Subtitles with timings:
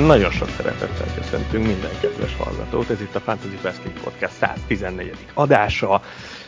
[0.00, 2.90] Hát nagyon sok szeretettel köszöntünk minden kedves hallgatót.
[2.90, 5.14] Ez itt a Fantasy Basket Podcast 114.
[5.34, 6.02] adása.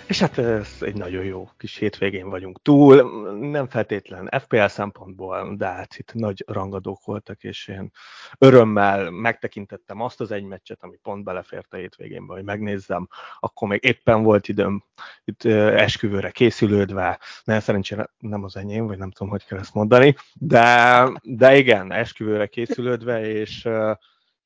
[0.07, 3.03] És hát ez egy nagyon jó kis hétvégén vagyunk túl,
[3.51, 7.91] nem feltétlen FPL szempontból, de hát itt nagy rangadók voltak, és én
[8.39, 13.09] örömmel megtekintettem azt az egy meccset, ami pont belefért a hétvégénbe, hogy megnézzem,
[13.41, 14.85] akkor még éppen volt időm
[15.25, 20.15] itt esküvőre készülődve, nem szerencsére nem az enyém, vagy nem tudom, hogy kell ezt mondani,
[20.35, 23.69] de, de igen, esküvőre készülődve, és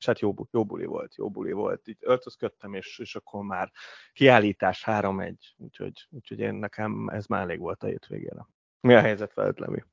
[0.07, 1.87] és hát jó, jó buli volt, jó buli volt.
[1.87, 3.71] Itt öltözködtem, és, és akkor már
[4.13, 8.47] kiállítás 3-1, úgyhogy, úgyhogy én nekem ez már elég volt a hétvégére.
[8.81, 9.85] Mi a helyzet veled, Levi?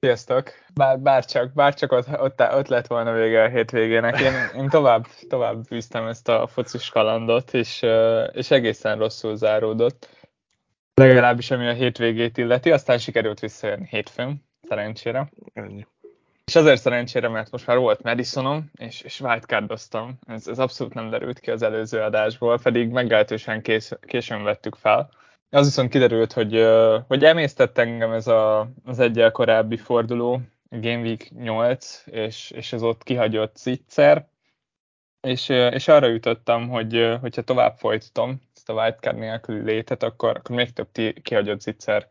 [0.00, 0.50] Sziasztok!
[0.74, 4.20] Bár, bár csak, bár csak ott, ott, ott lett volna vége a hétvégének.
[4.20, 7.82] Én, én tovább, tovább bűztem ezt a focis kalandot, és,
[8.32, 10.08] és egészen rosszul záródott.
[10.94, 15.30] Legalábbis ami a hétvégét illeti, aztán sikerült visszajönni hétfőn, szerencsére.
[15.52, 15.86] Ennyi.
[16.44, 20.18] És azért szerencsére, mert most már volt Madisonom, és, és wildcardoztam.
[20.26, 25.10] Ez, ez abszolút nem derült ki az előző adásból, pedig meglehetősen kés, későn vettük fel.
[25.50, 26.66] Az viszont kiderült, hogy,
[27.08, 32.82] hogy emésztett engem ez a, az egyel korábbi forduló, Game Week 8, és, és ez
[32.82, 34.28] ott kihagyott zicser,
[35.20, 40.56] és, és arra jutottam, hogy hogyha tovább folytatom ezt a wildcard nélküli létet, akkor, akkor
[40.56, 40.88] még több
[41.22, 42.08] kihagyott zicser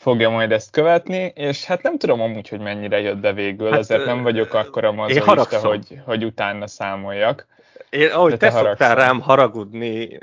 [0.00, 3.78] fogja majd ezt követni, és hát nem tudom amúgy, hogy mennyire jött be végül, hát,
[3.78, 7.46] ezért nem vagyok akkor a mazolista, hogy, hogy utána számoljak.
[7.90, 10.18] Én, ahogy te, te szoktál rám haragudni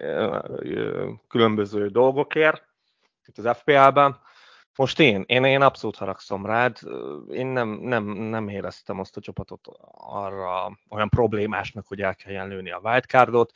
[1.28, 2.64] különböző dolgokért,
[3.25, 4.20] itt az FPL-ben,
[4.75, 6.77] most én, én, én abszolút haragszom rád,
[7.32, 12.71] én nem, nem, nem éreztem azt a csapatot arra olyan problémásnak, hogy el kell lőni
[12.71, 13.52] a wildcardot,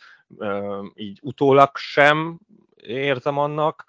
[0.93, 2.39] így utólag sem
[2.75, 3.85] érzem annak,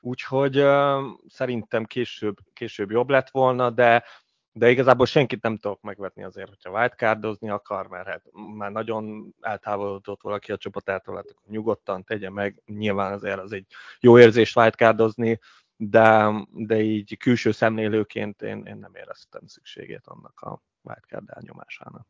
[0.00, 4.04] úgyhogy uh, szerintem később, később jobb lett volna, de,
[4.52, 8.22] de igazából senkit nem tudok megvetni azért, hogyha wildcardozni akar, mert hát
[8.56, 13.66] már nagyon eltávolodott valaki a csapatától, hát akkor nyugodtan tegye meg, nyilván azért az egy
[14.00, 15.40] jó érzés wildcardozni,
[15.76, 22.06] de, de így külső szemlélőként én, én nem éreztem szükségét annak a wildcard elnyomásának.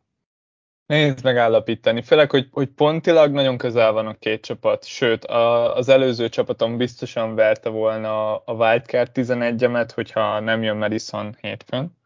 [0.88, 5.88] Nehéz megállapítani, főleg, hogy, hogy pontilag nagyon közel van a két csapat, sőt, a, az
[5.88, 11.96] előző csapatom biztosan verte volna a wildcard 11-emet, hogyha nem jön Madison hétfőn.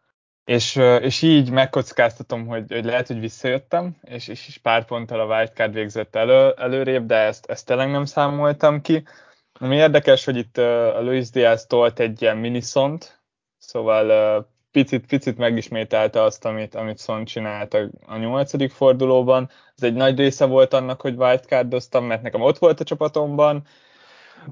[0.44, 5.36] És, és így megkockáztatom, hogy, hogy lehet, hogy visszajöttem, és, és, és pár ponttal a
[5.36, 9.04] wildcard végzett elő, előrébb, de ezt, ezt tényleg nem számoltam ki.
[9.52, 13.22] Ami érdekes, hogy itt a Luis Diaz tolt egy ilyen minisont,
[13.58, 19.50] szóval picit, picit megismételte azt, amit, amit Son csinált a, a nyolcadik fordulóban.
[19.76, 23.66] Ez egy nagy része volt annak, hogy wildcardoztam, mert nekem ott volt a csapatomban,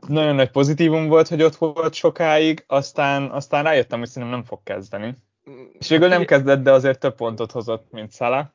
[0.06, 4.62] nagyon nagy pozitívum volt, hogy ott volt sokáig, aztán, aztán rájöttem, hogy szerintem nem fog
[4.62, 5.14] kezdeni.
[5.72, 8.54] És végül nem kezdett, de azért több pontot hozott, mint Szala.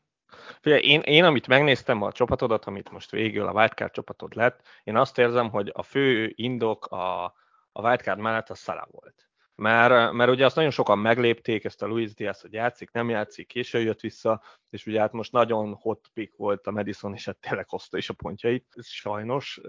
[0.62, 4.98] Figyelj, én, én, amit megnéztem a csapatodat, amit most végül a wildcard csapatod lett, én
[4.98, 7.24] azt érzem, hogy a fő indok a,
[7.72, 9.25] a wildcard mellett a Szala volt
[9.56, 13.48] mert, mert ugye azt nagyon sokan meglépték, ezt a Luis Diaz, hogy játszik, nem játszik,
[13.48, 17.38] később jött vissza, és ugye hát most nagyon hot pick volt a Madison, és hát
[17.38, 19.60] tényleg hozta is a pontjait, sajnos,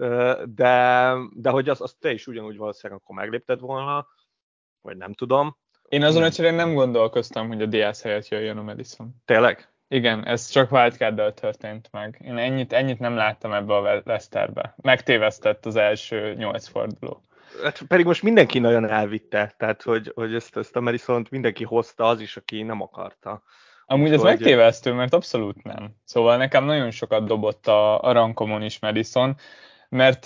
[0.45, 4.07] de, de hogy azt, azt te is ugyanúgy valószínűleg akkor meglépted volna,
[4.81, 5.57] vagy nem tudom.
[5.89, 9.15] Én azon egyszerűen nem gondolkoztam, hogy a Diaz helyett jöjjön a Madison.
[9.25, 9.71] Tényleg?
[9.87, 12.21] Igen, ez csak wildcard történt meg.
[12.23, 14.75] Én ennyit, ennyit nem láttam ebbe a Leicesterbe.
[14.81, 17.21] Megtévesztett az első nyolc forduló
[17.63, 22.07] hát pedig most mindenki nagyon elvitte, tehát hogy, hogy ezt, ezt a madison mindenki hozta,
[22.07, 23.43] az is, aki nem akarta.
[23.85, 25.95] Amúgy ez megtévesztő, mert abszolút nem.
[26.03, 29.35] Szóval nekem nagyon sokat dobott a, a rankomon is Madison,
[29.89, 30.25] mert,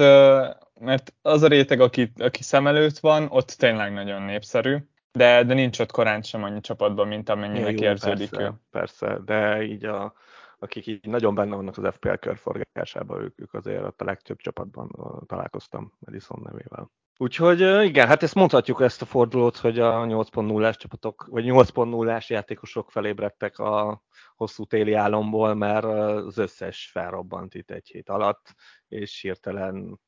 [0.79, 4.77] mert az a réteg, aki, aki szem előtt van, ott tényleg nagyon népszerű,
[5.11, 8.51] de, de nincs ott korán sem annyi csapatban, mint amennyinek ja, érződik persze, ő.
[8.71, 10.13] Persze, de így a,
[10.59, 14.91] akik így nagyon benne vannak az FPL körforgásában, ők, ők azért a legtöbb csapatban
[15.27, 16.91] találkoztam Madison nevével.
[17.21, 22.91] Úgyhogy igen, hát ezt mondhatjuk ezt a fordulót, hogy a 8.0-ás csapatok, vagy 8.0-ás játékosok
[22.91, 24.03] felébredtek a
[24.35, 28.55] hosszú téli álomból, mert az összes felrobbant itt egy hét alatt,
[28.87, 29.99] és hirtelen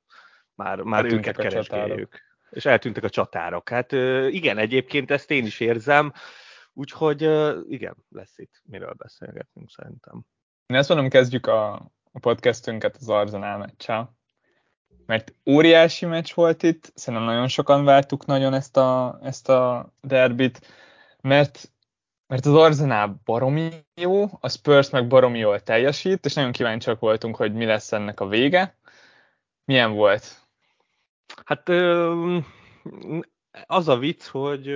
[0.56, 2.19] már, már őket keresgéljük.
[2.50, 3.69] És eltűntek a csatárok.
[3.69, 3.92] Hát
[4.31, 6.13] igen, egyébként ezt én is érzem,
[6.74, 7.21] úgyhogy
[7.71, 10.25] igen, lesz itt miről beszélgetnünk szerintem.
[10.65, 11.74] Én ezt mondom, kezdjük a,
[12.12, 14.21] a podcastünket az Arzenál meccsel
[15.05, 20.67] mert óriási meccs volt itt, szerintem nagyon sokan vártuk nagyon ezt a, ezt a derbit,
[21.21, 21.71] mert,
[22.27, 27.35] mert az Arsenal baromi jó, a Spurs meg baromi jól teljesít, és nagyon kíváncsiak voltunk,
[27.35, 28.77] hogy mi lesz ennek a vége.
[29.65, 30.47] Milyen volt?
[31.45, 31.69] Hát
[33.67, 34.75] az a vicc, hogy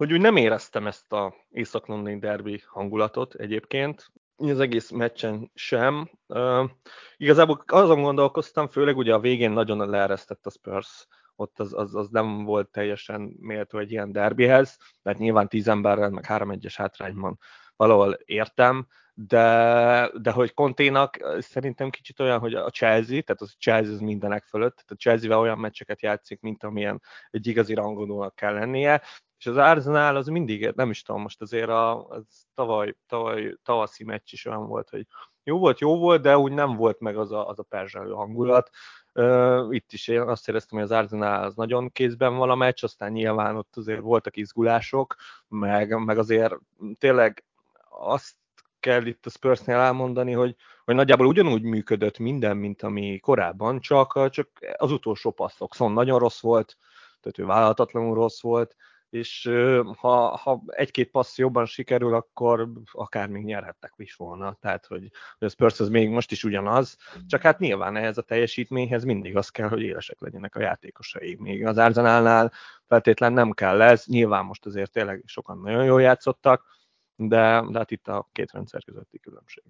[0.00, 4.10] hogy úgy nem éreztem ezt a Észak-Londoni derby hangulatot egyébként,
[4.48, 6.10] az egész meccsen sem.
[6.26, 6.70] Uh,
[7.16, 11.06] igazából azon gondolkoztam, főleg ugye a végén nagyon leeresztett a Spurs,
[11.36, 16.10] ott az, az, az nem volt teljesen méltó egy ilyen derbihez, mert nyilván tíz emberrel,
[16.10, 17.38] meg három egyes hátrányban
[17.76, 23.92] valahol értem, de, de hogy Konténak szerintem kicsit olyan, hogy a Chelsea, tehát az Chelsea
[23.92, 28.52] az mindenek fölött, tehát a Chelsea-vel olyan meccseket játszik, mint amilyen egy igazi rangodónak kell
[28.52, 29.02] lennie,
[29.40, 34.04] és az Arsenal az mindig, nem is tudom, most azért a, az tavaly, tavaly tavaszi
[34.04, 35.06] meccs is olyan volt, hogy
[35.42, 38.70] jó volt, jó volt, de úgy nem volt meg az a, az a perzselő hangulat.
[39.14, 42.84] Uh, itt is én azt éreztem, hogy az Arsenal az nagyon kézben van a meccs,
[42.84, 45.16] aztán nyilván ott azért voltak izgulások,
[45.48, 46.54] meg, meg azért
[46.98, 47.44] tényleg
[47.88, 48.34] azt
[48.80, 54.30] kell itt a Spursnél elmondani, hogy, hogy nagyjából ugyanúgy működött minden, mint ami korábban, csak,
[54.30, 55.74] csak az utolsó passzok.
[55.74, 56.76] Szóval nagyon rossz volt,
[57.20, 58.76] tehát ő vállalhatatlanul rossz volt,
[59.10, 59.50] és
[59.96, 64.56] ha, ha egy-két passz jobban sikerül, akkor akár még nyerhettek is volna.
[64.60, 66.96] Tehát, hogy, a Spurs az még most is ugyanaz,
[67.26, 71.36] csak hát nyilván ehhez a teljesítményhez mindig az kell, hogy élesek legyenek a játékosai.
[71.38, 72.52] Még az Arzenálnál
[72.86, 76.64] feltétlen nem kell ez, nyilván most azért tényleg sokan nagyon jól játszottak,
[77.16, 79.64] de, de hát itt a két rendszer közötti különbség.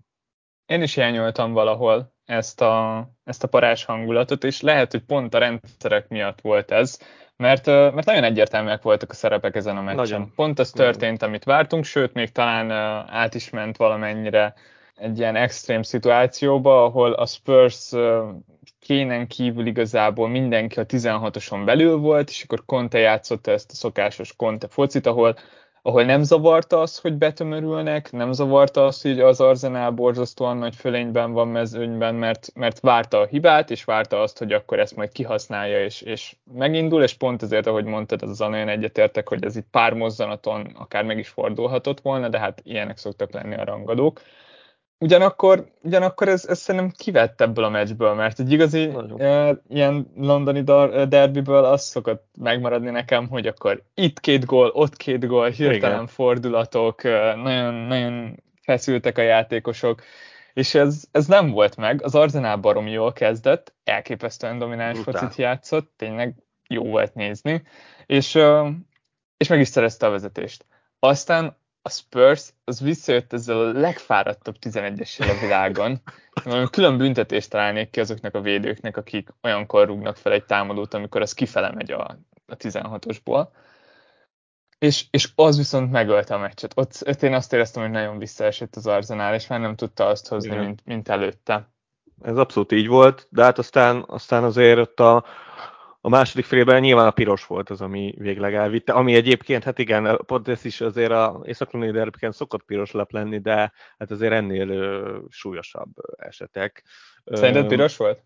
[0.70, 5.38] Én is hiányoltam valahol ezt a, ezt a parás hangulatot, és lehet, hogy pont a
[5.38, 6.98] rendszerek miatt volt ez,
[7.36, 9.96] mert, mert nagyon egyértelműek voltak a szerepek ezen a meccsen.
[9.96, 10.32] Nagyon.
[10.34, 12.70] Pont az történt, amit vártunk, sőt, még talán
[13.10, 14.54] át is ment valamennyire
[14.94, 17.92] egy ilyen extrém szituációba, ahol a Spurs
[18.80, 24.36] kénen kívül igazából mindenki a 16-oson belül volt, és akkor Conte játszotta ezt a szokásos
[24.36, 25.36] Conte focit, ahol
[25.82, 31.32] ahol nem zavarta az, hogy betömörülnek, nem zavarta az, hogy az Arzenál borzasztóan nagy fölényben
[31.32, 35.84] van mezőnyben, mert, mert várta a hibát, és várta azt, hogy akkor ezt majd kihasználja,
[35.84, 39.92] és, és megindul, és pont ezért, ahogy mondtad, az nagyon egyetértek, hogy ez itt pár
[39.92, 44.20] mozzanaton akár meg is fordulhatott volna, de hát ilyenek szoktak lenni a rangadók.
[45.02, 50.62] Ugyanakkor, ugyanakkor ez, ez szerintem kivett ebből a meccsből, mert egy igazi uh, ilyen londoni
[51.08, 56.06] derbiből az szokott megmaradni nekem, hogy akkor itt két gól, ott két gól, hirtelen Igen.
[56.06, 57.02] fordulatok,
[57.42, 60.02] nagyon, nagyon feszültek a játékosok,
[60.52, 62.02] és ez, ez nem volt meg.
[62.02, 65.20] Az Arzenál barom jól kezdett, elképesztően domináns Brutál.
[65.20, 66.34] focit játszott, tényleg
[66.68, 67.62] jó volt nézni,
[68.06, 68.38] és,
[69.36, 70.66] és meg is szerezte a vezetést.
[70.98, 76.00] Aztán a Spurs az visszajött ezzel a legfáradtabb 11-essel a világon.
[76.70, 81.32] Külön büntetést találnék ki azoknak a védőknek, akik olyankor rúgnak fel egy támadót, amikor az
[81.32, 83.48] kifele megy a, a 16-osból.
[84.78, 86.72] És, és az viszont megölte a meccset.
[86.74, 90.28] Ott, ott én azt éreztem, hogy nagyon visszaesett az Arzenál, és már nem tudta azt
[90.28, 91.70] hozni, mint, mint előtte.
[92.22, 95.24] Ez abszolút így volt, de hát aztán, aztán azért ott a,
[96.00, 100.20] a második félben nyilván a piros volt az, ami végleg elvitte, ami egyébként, hát igen,
[100.26, 104.68] pont ez is azért a észak derbiken szokott piros lap lenni, de hát azért ennél
[104.68, 106.84] ö, súlyosabb esetek.
[107.24, 108.24] Szerinted piros volt?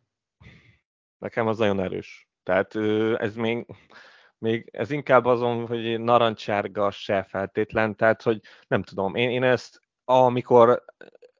[1.19, 2.29] Nekem az nagyon erős.
[2.43, 3.67] Tehát ö, ez még,
[4.39, 9.83] még ez inkább azon, hogy narancsárga se feltétlen, tehát hogy nem tudom, én, én ezt
[10.05, 10.85] amikor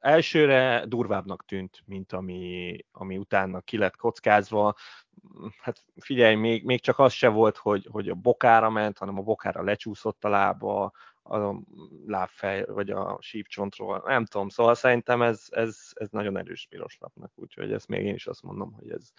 [0.05, 4.75] elsőre durvábbnak tűnt, mint ami, ami utána ki lett kockázva.
[5.61, 9.21] Hát figyelj, még, még csak az se volt, hogy, hogy a bokára ment, hanem a
[9.21, 10.91] bokára lecsúszott a lába,
[11.23, 11.55] a
[12.05, 17.31] lábfej, vagy a sípcsontról, nem tudom, szóval szerintem ez, ez, ez nagyon erős piros lapnak,
[17.35, 19.09] úgyhogy ezt még én is azt mondom, hogy ez,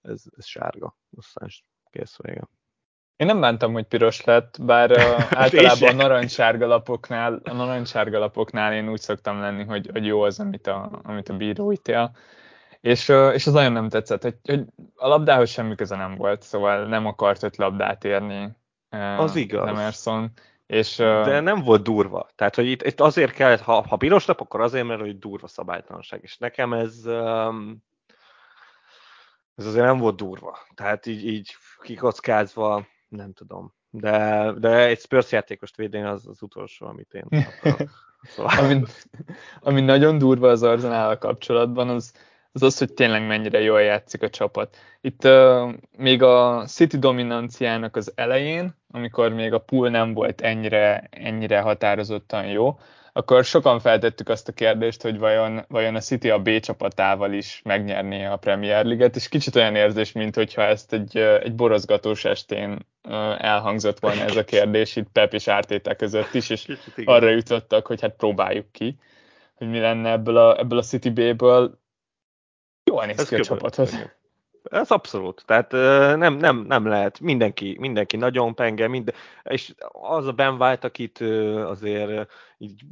[0.00, 1.48] ez, ez sárga, aztán
[1.90, 2.48] kész vége.
[3.22, 4.98] Én nem bántam, hogy piros lett, bár uh,
[5.42, 10.40] általában a narancssárga lapoknál, a narancssárga lapoknál én úgy szoktam lenni, hogy, hogy jó az,
[10.40, 12.16] amit a, amit a bíró ítél.
[12.80, 14.64] És, és az nagyon nem tetszett, hogy, hogy
[14.96, 18.56] a labdához semmi köze nem volt, szóval nem akart öt labdát érni
[19.18, 19.68] az igaz.
[19.68, 20.30] Emerson.
[20.66, 22.28] És, De nem volt durva.
[22.34, 25.46] Tehát, hogy itt, itt azért kellett, ha, ha piros lap, akkor azért, mert hogy durva
[25.46, 26.20] szabálytalanság.
[26.22, 26.94] És nekem ez,
[29.54, 30.58] ez azért nem volt durva.
[30.74, 33.74] Tehát így, így kikockázva nem tudom.
[33.90, 37.24] De, de egy Spurs játékost védeni az az utolsó, amit én
[38.22, 38.58] Szóval...
[38.58, 38.82] ami,
[39.60, 42.12] ami nagyon durva az Arzenál kapcsolatban, az,
[42.52, 44.76] az az, hogy tényleg mennyire jól játszik a csapat.
[45.00, 51.08] Itt uh, még a City dominanciának az elején, amikor még a pool nem volt ennyire,
[51.10, 52.78] ennyire határozottan jó,
[53.12, 57.60] akkor sokan feltettük azt a kérdést, hogy vajon, vajon a City a B csapatával is
[57.64, 62.86] megnyerné a Premier League-et, és kicsit olyan érzés, mint hogyha ezt egy, egy borozgatós estén
[63.38, 66.66] elhangzott volna ez a kérdés itt Pep és Ártétek között is, és
[67.04, 68.98] arra jutottak, hogy hát próbáljuk ki,
[69.54, 71.80] hogy mi lenne ebből a, ebből a City B-ből.
[72.84, 73.90] Jól néz ez ki a csapatot.
[74.70, 75.42] Ez abszolút.
[75.46, 75.72] Tehát
[76.16, 77.20] nem, nem, nem lehet.
[77.20, 81.20] Mindenki, mindenki nagyon penge, minden, és az a Ben White, akit
[81.64, 82.84] azért így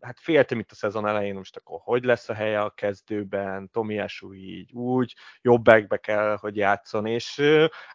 [0.00, 4.34] hát féltem itt a szezon elején, most akkor hogy lesz a helye a kezdőben, Tomiásu
[4.34, 7.40] így úgy, jobb backbe kell, hogy játszon, és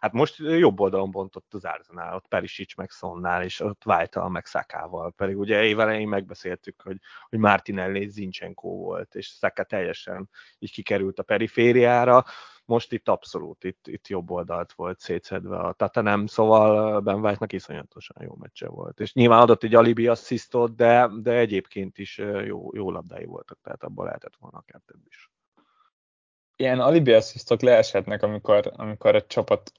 [0.00, 4.46] hát most jobb oldalon bontott az Arsenal, ott Perisic meg Szonnál, és ott Vájtal meg
[4.46, 6.98] Szakával, pedig ugye évelején megbeszéltük, hogy,
[7.28, 12.24] hogy Martinelli Zinchenko volt, és Szaka teljesen így kikerült a perifériára,
[12.66, 18.22] most itt abszolút, itt, itt jobb oldalt volt szétszedve a Tatanem, szóval Ben White-nak iszonyatosan
[18.22, 19.00] jó meccse volt.
[19.00, 23.82] És nyilván adott egy alibi asszisztot, de, de egyébként is jó, jó labdái voltak, tehát
[23.82, 25.30] abból lehetett volna akár több is.
[26.56, 29.72] Ilyen alibi asszisztok leeshetnek, amikor, amikor a csapat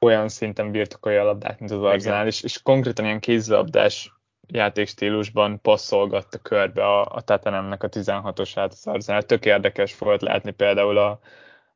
[0.00, 4.12] olyan szinten birtokolja a labdát, mint az Arsenal, és, és konkrétan ilyen kézlabdás
[4.46, 9.22] játékstílusban passzolgatta körbe a, a Tatanemnek a 16-osát az Arsenal.
[9.22, 11.20] Tök érdekes volt látni például a,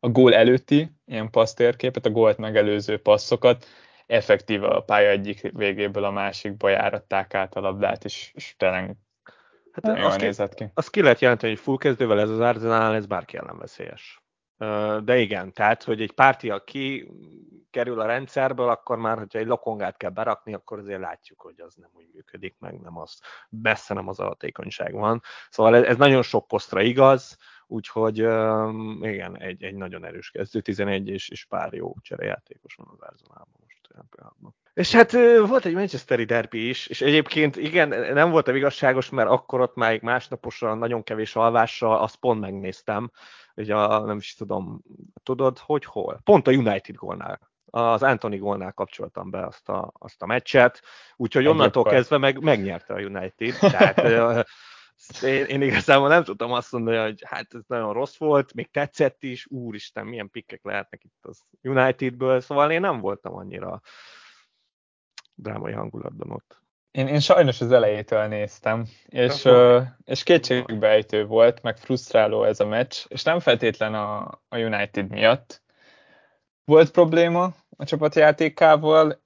[0.06, 3.66] a gól előtti ilyen passztérképet, a gólt megelőző passzokat,
[4.06, 8.96] effektíve a pálya egyik végéből a másikba járatták át a labdát, és, és tényleg
[9.72, 10.70] hát jól nézett ki.
[10.74, 14.22] Azt ki lehet jelenteni, hogy full kezdővel ez az Arsenal, ez bárki ellen veszélyes.
[15.04, 17.10] De igen, tehát, hogy egy párti, aki
[17.70, 21.74] kerül a rendszerből, akkor már, hogyha egy lokongát kell berakni, akkor azért látjuk, hogy az
[21.74, 25.22] nem úgy működik, meg nem az, messze nem az alatékonyság van.
[25.50, 27.36] Szóval ez, ez nagyon sok posztra igaz,
[27.66, 28.16] úgyhogy
[29.00, 33.56] igen, egy, egy nagyon erős kezdő, 11 és, és pár jó cserejátékos van az Arsenalban
[33.60, 34.54] most olyan pillanatban.
[34.74, 35.12] És hát
[35.46, 40.02] volt egy Manchesteri derby is, és egyébként igen, nem voltam igazságos, mert akkor ott már
[40.02, 43.10] másnaposan nagyon kevés alvással, azt pont megnéztem,
[43.54, 44.82] ugye a, nem is tudom,
[45.22, 46.20] tudod, hogy hol?
[46.24, 50.82] Pont a United gólnál az Anthony gólnál kapcsoltam be azt a, azt a meccset,
[51.16, 54.00] úgyhogy onnantól kezdve meg, megnyerte a United, tehát
[55.22, 59.22] én, én igazából nem tudtam azt mondani, hogy hát ez nagyon rossz volt, még tetszett
[59.22, 63.80] is, úristen, milyen pikkek lehetnek itt az Unitedből, szóval én nem voltam annyira
[65.34, 66.60] drámai hangulatban ott.
[66.90, 72.66] Én, én sajnos az elejétől néztem, és, uh, és kétségbejtő volt, meg frusztráló ez a
[72.66, 75.62] meccs, és nem feltétlen a, a United miatt.
[76.64, 79.20] Volt probléma a csapatjátékával,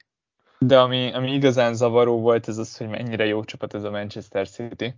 [0.58, 4.48] de ami, ami igazán zavaró volt, ez az, hogy mennyire jó csapat ez a Manchester
[4.48, 4.94] City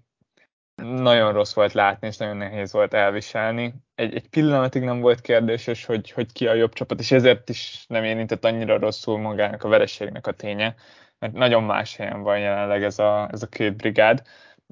[0.85, 3.75] nagyon rossz volt látni, és nagyon nehéz volt elviselni.
[3.95, 7.85] Egy, egy pillanatig nem volt kérdéses, hogy, hogy ki a jobb csapat, és ezért is
[7.89, 10.75] nem érintett annyira rosszul magának a vereségnek a ténye,
[11.19, 14.23] mert nagyon más helyen van jelenleg ez a, ez a két brigád,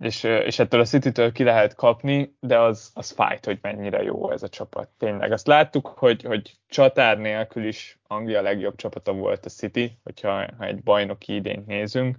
[0.01, 4.31] és, és ettől a City-től ki lehet kapni, de az, az fájt, hogy mennyire jó
[4.31, 4.89] ez a csapat.
[4.99, 10.47] Tényleg azt láttuk, hogy, hogy csatár nélkül is Anglia legjobb csapata volt a City, hogyha
[10.59, 12.17] ha egy bajnoki idényt nézünk,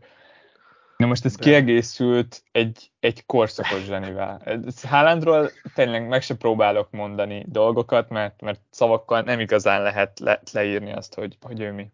[1.12, 1.44] most ez De...
[1.44, 4.60] kiegészült egy, egy korszakos zsenivel.
[4.84, 10.92] Haalandról tényleg meg se próbálok mondani dolgokat, mert, mert szavakkal nem igazán lehet le, leírni
[10.94, 11.92] azt, hogy, hogy ő mi.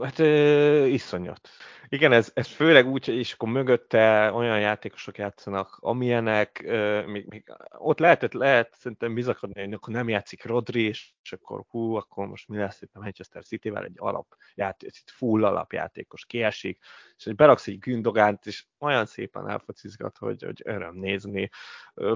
[0.00, 1.48] Hát ö, iszonyat.
[1.88, 7.52] Igen, ez, ez főleg úgy, és akkor mögötte olyan játékosok játszanak, amilyenek, ö, még, még,
[7.78, 12.48] ott lehetett, lehet szerintem bizakodni, hogy akkor nem játszik Rodri, és, akkor hú, akkor most
[12.48, 16.78] mi lesz itt a Manchester City-vel, egy alap játék, full alapjátékos kiesik,
[17.16, 21.50] és hogy beraksz egy Gündogánt, és olyan szépen elfocizgat, hogy, hogy öröm nézni.
[21.94, 22.12] Ö,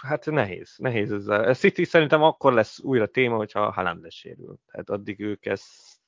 [0.00, 1.26] hát nehéz, nehéz ez.
[1.26, 4.56] A City szerintem akkor lesz újra téma, hogyha Haaland lesérül.
[4.70, 6.00] Tehát addig ők ezt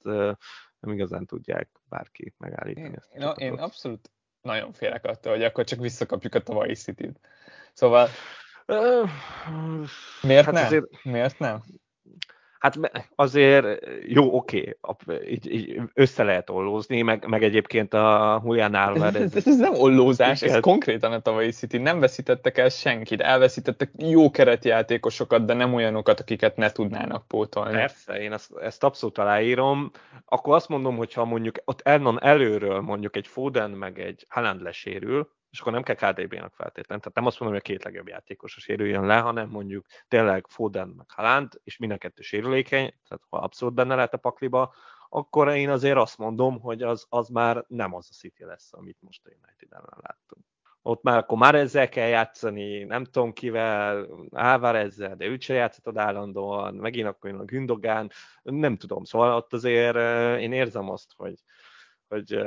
[0.83, 2.87] nem igazán tudják bárki megállítani.
[2.87, 4.11] Én, ezt én, én abszolút
[4.41, 7.13] nagyon félek attól, hogy akkor csak visszakapjuk a tavalyi city.
[7.73, 8.09] Szóval
[10.23, 10.65] miért hát nem?
[10.65, 11.63] Azért, miért nem?
[12.63, 12.79] Hát
[13.15, 13.67] azért
[14.07, 19.23] jó, oké, okay, így, így össze lehet ollózni, meg, meg egyébként a Julian Álvarez...
[19.23, 21.79] Ez, ez, ez nem ollózás, ez konkrétan a tavalyi City.
[21.79, 27.73] Nem veszítettek el senkit, elveszítettek jó keretjátékosokat, de nem olyanokat, akiket ne tudnának pótolni.
[27.73, 29.91] Persze, én ezt, ezt abszolút aláírom.
[30.27, 34.63] Akkor azt mondom, hogy ha mondjuk ott elnon előről mondjuk egy Foden meg egy Haaland
[34.63, 37.03] lesérül, és akkor nem kell KDB-nak feltétlenül.
[37.03, 40.47] Tehát nem azt mondom, hogy a két legjobb játékos a sérüljön le, hanem mondjuk tényleg
[40.49, 44.75] Foden meg Haaland, és mind a kettő sérülékeny, tehát ha abszolút benne lehet a pakliba,
[45.09, 48.97] akkor én azért azt mondom, hogy az, az már nem az a City lesz, amit
[49.01, 50.45] most a United ellen láttunk.
[50.83, 54.09] Ott már akkor már ezzel kell játszani, nem tudom kivel,
[54.77, 58.11] ezzel, de őt se játszhatod állandóan, megint akkor jön a Gündogán,
[58.43, 61.35] nem tudom, szóval ott azért eh, én érzem azt, hogy,
[62.13, 62.43] hogy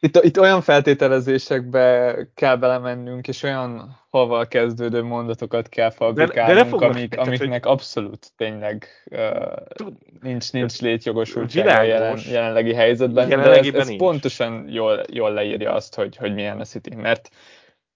[0.00, 6.86] itt, itt olyan feltételezésekbe kell belemennünk, és olyan haval kezdődő mondatokat kell fabrikálnunk, de, de
[6.86, 7.72] amik, amiknek hogy...
[7.72, 9.88] abszolút tényleg uh,
[10.20, 15.94] nincs, nincs létjogosultság a jelen, jelenlegi helyzetben, de ez, ez pontosan jól, jól leírja azt,
[15.94, 17.28] hogy, hogy milyen a City, mert,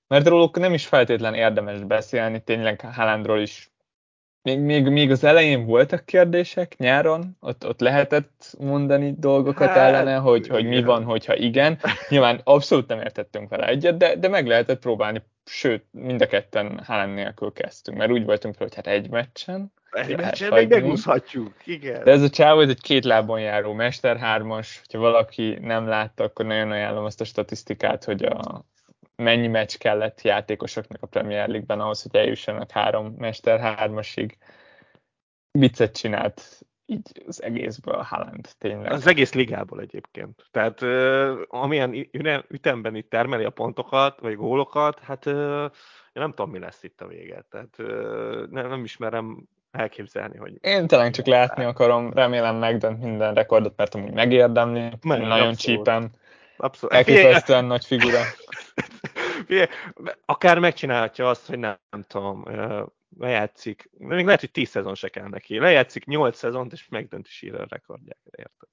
[0.07, 3.71] mert róluk nem is feltétlen érdemes beszélni, tényleg Haalandról is
[4.47, 10.17] még, még, még az elején voltak kérdések nyáron, ott, ott lehetett mondani dolgokat hát, ellene,
[10.17, 11.79] hogy, hogy mi van, hogyha igen.
[12.09, 16.81] Nyilván abszolút nem értettünk vele egyet, de, de meg lehetett próbálni, sőt, mind a ketten
[16.85, 19.73] Haaland nélkül kezdtünk, mert úgy voltunk hogy hát egy meccsen.
[19.91, 22.05] Egy meccsen még megúszhatjuk, igen.
[22.05, 26.25] De ez a csávó, ez egy két lábon járó Mester hármas, hogyha valaki nem látta,
[26.25, 28.65] akkor nagyon ajánlom azt a statisztikát, hogy a,
[29.17, 34.39] mennyi meccs kellett játékosoknak a Premier League-ben ahhoz, hogy eljussanak három Mester hármasig.
[35.51, 38.93] Viccet csinált így az egészből Haaland, tényleg.
[38.93, 40.45] Az egész ligából egyébként.
[40.51, 42.07] Tehát uh, amilyen
[42.49, 45.63] ütemben itt termeli a pontokat, vagy gólokat, hát uh,
[46.13, 47.47] én nem tudom, mi lesz itt a vége.
[47.51, 50.59] Tehát uh, nem, nem ismerem elképzelni, hogy...
[50.61, 55.59] Én talán csak látni akarom, remélem megdönt minden rekordot, mert amúgy megérdemli, Meg, nagyon abszolút.
[55.59, 56.11] csípen.
[56.57, 56.95] Abszolút.
[56.95, 58.19] Elképesztően nagy figura.
[60.25, 62.45] Akár megcsinálhatja azt, hogy nem, nem tudom,
[63.19, 67.69] lejátszik, még lehet, hogy 10 szezon se kell neki, lejátszik 8 szezont, és megdönti Shearer
[67.69, 68.69] rekordját, érted?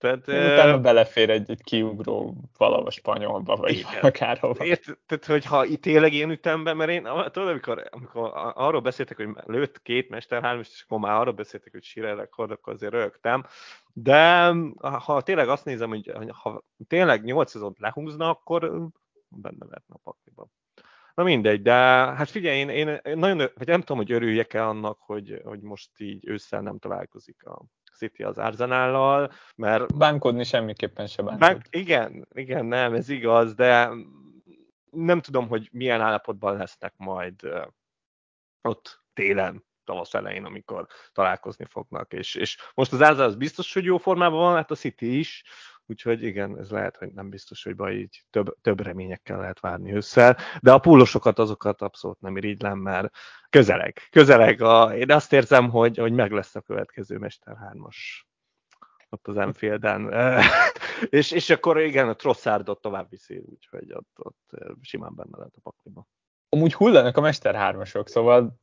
[0.00, 4.00] Tehát, Utána uh, belefér egy, egy kiugró valahol spanyolba, vagy igen.
[4.00, 4.64] akárhova.
[4.64, 9.28] Érted, hogy ha itt tényleg én ütemben, mert én tudod, amikor, amikor arról beszéltek, hogy
[9.46, 13.46] lőtt két mester hármas, és akkor már arról beszéltek, hogy Shearer rekord, akkor azért rögtem.
[13.92, 18.90] De ha tényleg azt nézem, hogy ha tényleg 8 szezont lehúzna, akkor
[19.36, 20.50] benne lehetne a pakliban.
[21.14, 25.40] Na mindegy, de hát figyelj, én, én nagyon, vagy nem tudom, hogy örüljek-e annak, hogy,
[25.44, 27.64] hogy most így ősszel nem találkozik a
[27.96, 29.96] City az Arzenállal, mert...
[29.96, 31.40] Bánkodni semmiképpen se bánkod.
[31.40, 33.90] Bánk, igen, igen, nem, ez igaz, de
[34.90, 37.34] nem tudom, hogy milyen állapotban lesznek majd
[38.62, 42.12] ott télen, tavasz elején, amikor találkozni fognak.
[42.12, 45.44] És, és most az Arzenál az biztos, hogy jó formában van, hát a City is,
[45.90, 49.92] Úgyhogy igen, ez lehet, hogy nem biztos, hogy baj, így több, több reményekkel lehet várni
[49.92, 50.36] össze.
[50.60, 53.14] De a pullosokat azokat abszolút nem irigylem, mert
[53.48, 53.98] közeleg.
[54.10, 54.62] Közeleg.
[54.62, 57.96] A, én azt érzem, hogy, hogy meg lesz a következő Mester 3-as
[59.08, 60.12] ott az Enfielden.
[61.18, 64.50] és, és akkor igen, a Trosszárdot tovább viszi, úgyhogy ott, ott
[64.80, 66.06] simán benne lehet a pakliba.
[66.48, 68.60] Amúgy hullanak a Mester 3-asok, szóval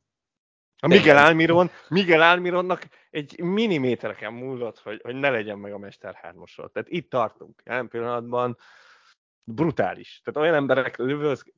[0.80, 6.14] a Miguel Almiron, Miguel Almironnak egy millimétereken múlott, hogy, hogy ne legyen meg a Mester
[6.14, 7.62] 3 Tehát itt tartunk.
[7.64, 8.56] Jelen pillanatban
[9.44, 10.20] brutális.
[10.24, 10.96] Tehát olyan emberek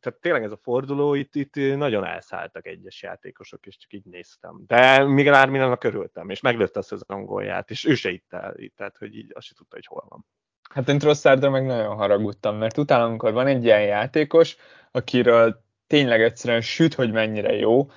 [0.00, 4.62] tehát tényleg ez a forduló, itt, itt nagyon elszálltak egyes játékosok, és csak így néztem.
[4.66, 8.96] De Miguel Armironnak örültem, és meglőtte a szezon gólját, és ő se itt el, tehát
[8.96, 10.26] hogy így azt se tudta, hogy hol van.
[10.70, 14.56] Hát én Trosszardra meg nagyon haragudtam, mert utána, amikor van egy ilyen játékos,
[14.90, 17.90] akiről tényleg egyszerűen süt, hogy mennyire jó,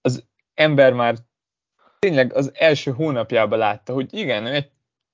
[0.00, 1.16] az ember már
[2.00, 4.70] tényleg az első hónapjában látta, hogy igen, egy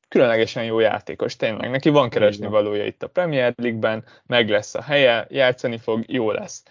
[0.08, 1.70] különlegesen jó játékos, tényleg.
[1.70, 6.30] Neki van keresni valója itt a Premier League-ben, meg lesz a helye, játszani fog, jó
[6.30, 6.62] lesz.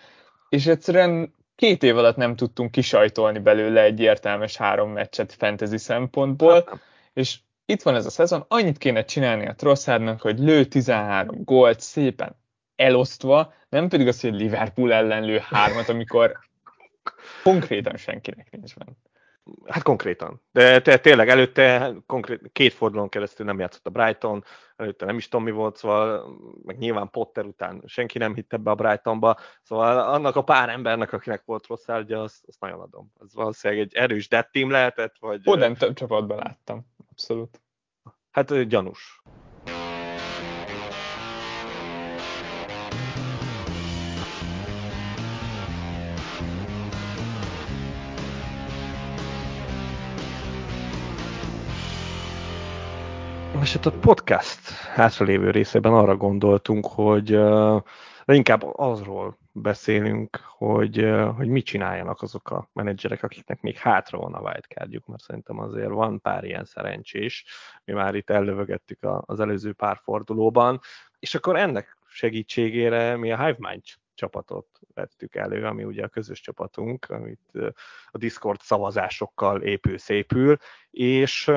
[0.49, 6.81] És egyszerűen két év alatt nem tudtunk kisajtolni belőle egy értelmes három meccset fantasy szempontból,
[7.13, 11.79] és itt van ez a szezon, annyit kéne csinálni a Trosszárnak, hogy lő 13 gólt
[11.79, 12.35] szépen
[12.75, 16.39] elosztva, nem pedig az, hogy Liverpool ellen lő hármat, amikor
[17.43, 18.91] Konkrétan senkinek nincs benne.
[19.65, 20.41] Hát konkrétan.
[20.51, 24.43] De te, tényleg előtte konkrét, két fordulón keresztül nem játszott a Brighton,
[24.75, 28.75] előtte nem is Tommy volt, szóval meg nyilván Potter után senki nem hitt ebbe a
[28.75, 33.11] Brightonba, szóval annak a pár embernek, akinek volt rossz áldja, azt, azt nagyon adom.
[33.21, 35.41] Ez valószínűleg egy erős dead team lehetett, vagy...
[35.43, 37.61] Oden több csapatban láttam, abszolút.
[38.31, 39.21] Hát gyanús.
[53.61, 57.25] És hát a podcast hátralévő részében arra gondoltunk, hogy
[58.25, 64.33] de inkább azról beszélünk, hogy, hogy mit csináljanak azok a menedzserek, akiknek még hátra van
[64.33, 67.45] a wildcardjuk, mert szerintem azért van pár ilyen szerencsés,
[67.83, 70.79] mi már itt ellövögettük az előző pár fordulóban,
[71.19, 77.05] és akkor ennek segítségére mi a HiveMind csapatot vettük elő, ami ugye a közös csapatunk,
[77.09, 77.73] amit
[78.11, 80.57] a Discord szavazásokkal épül szépül,
[80.91, 81.51] és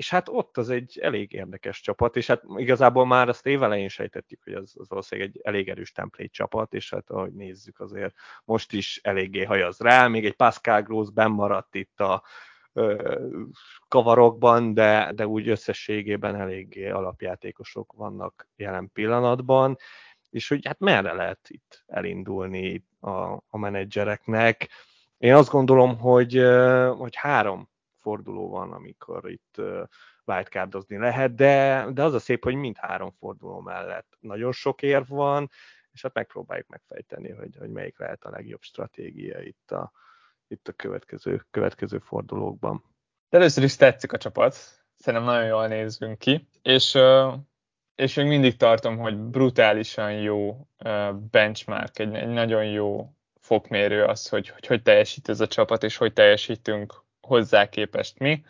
[0.00, 4.40] és hát ott az egy elég érdekes csapat, és hát igazából már azt évelején sejtettük,
[4.44, 8.72] hogy az, az valószínűleg egy elég erős template csapat, és hát ahogy nézzük azért most
[8.72, 12.22] is eléggé hajaz rá, még egy Pascal Gross maradt itt a
[12.72, 13.14] ö,
[13.88, 19.76] kavarokban, de, de úgy összességében eléggé alapjátékosok vannak jelen pillanatban,
[20.30, 23.10] és hogy hát merre lehet itt elindulni a,
[23.48, 24.68] a menedzsereknek.
[25.18, 26.42] Én azt gondolom, hogy,
[26.96, 27.69] hogy három
[28.00, 29.60] forduló van, amikor itt
[30.24, 35.08] wildcardozni lehet, de, de az a szép, hogy mind három forduló mellett nagyon sok érv
[35.08, 35.50] van,
[35.92, 39.92] és hát megpróbáljuk megfejteni, hogy, hogy melyik lehet a legjobb stratégia itt a,
[40.48, 42.84] itt a következő, következő fordulókban.
[43.28, 44.54] De először is tetszik a csapat,
[44.96, 46.98] szerintem nagyon jól nézzünk ki, és,
[47.94, 50.68] és még mindig tartom, hogy brutálisan jó
[51.30, 55.96] benchmark, egy, egy nagyon jó fokmérő az, hogy, hogy hogy teljesít ez a csapat, és
[55.96, 58.44] hogy teljesítünk hozzá képest mi.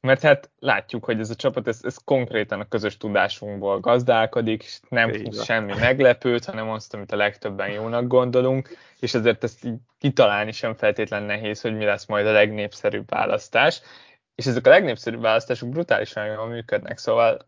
[0.00, 5.10] Mert hát látjuk, hogy ez a csapat, ez, ez konkrétan a közös tudásunkból gazdálkodik, nem
[5.10, 10.52] húz semmi meglepőt, hanem azt, amit a legtöbben jónak gondolunk, és ezért ezt így kitalálni
[10.52, 13.80] sem feltétlen nehéz, hogy mi lesz majd a legnépszerűbb választás.
[14.34, 17.44] És ezek a legnépszerűbb választások brutálisan jól működnek, szóval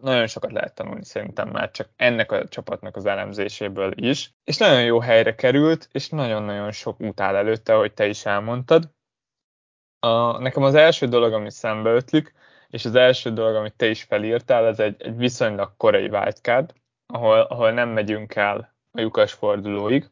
[0.00, 4.34] nagyon sokat lehet tanulni szerintem már csak ennek a csapatnak az elemzéséből is.
[4.44, 8.94] És nagyon jó helyre került, és nagyon-nagyon sok út áll előtte, ahogy te is elmondtad.
[10.06, 12.34] A, nekem az első dolog, ami szembe ötlik,
[12.70, 16.72] és az első dolog, amit te is felírtál, ez egy, egy viszonylag korai wildcard,
[17.06, 20.10] ahol, ahol nem megyünk el a lyukas fordulóig,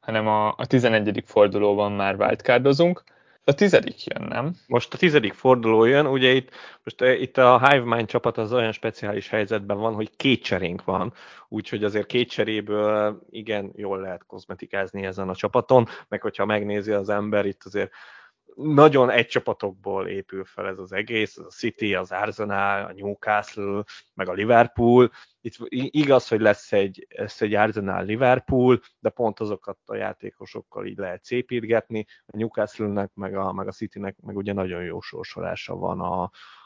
[0.00, 1.22] hanem a, a 11.
[1.26, 3.04] fordulóban már wildcardozunk,
[3.44, 4.54] a tizedik jön, nem?
[4.66, 6.50] Most a tizedik forduló jön, ugye itt,
[6.84, 10.84] most eh, itt a Hive Mind csapat az olyan speciális helyzetben van, hogy két cserénk
[10.84, 11.12] van,
[11.48, 17.08] úgyhogy azért két cseréből igen, jól lehet kozmetikázni ezen a csapaton, meg hogyha megnézi az
[17.08, 17.90] ember, itt azért
[18.56, 24.28] nagyon egy csapatokból épül fel ez az egész, a City, az Arsenal, a Newcastle, meg
[24.28, 25.10] a Liverpool.
[25.40, 25.56] Itt
[25.90, 32.06] igaz, hogy lesz egy, lesz egy Arsenal-Liverpool, de pont azokat a játékosokkal így lehet szépítgetni.
[32.26, 36.22] A Newcastle-nek, meg a, meg a City-nek meg ugye nagyon jó sorsolása van a,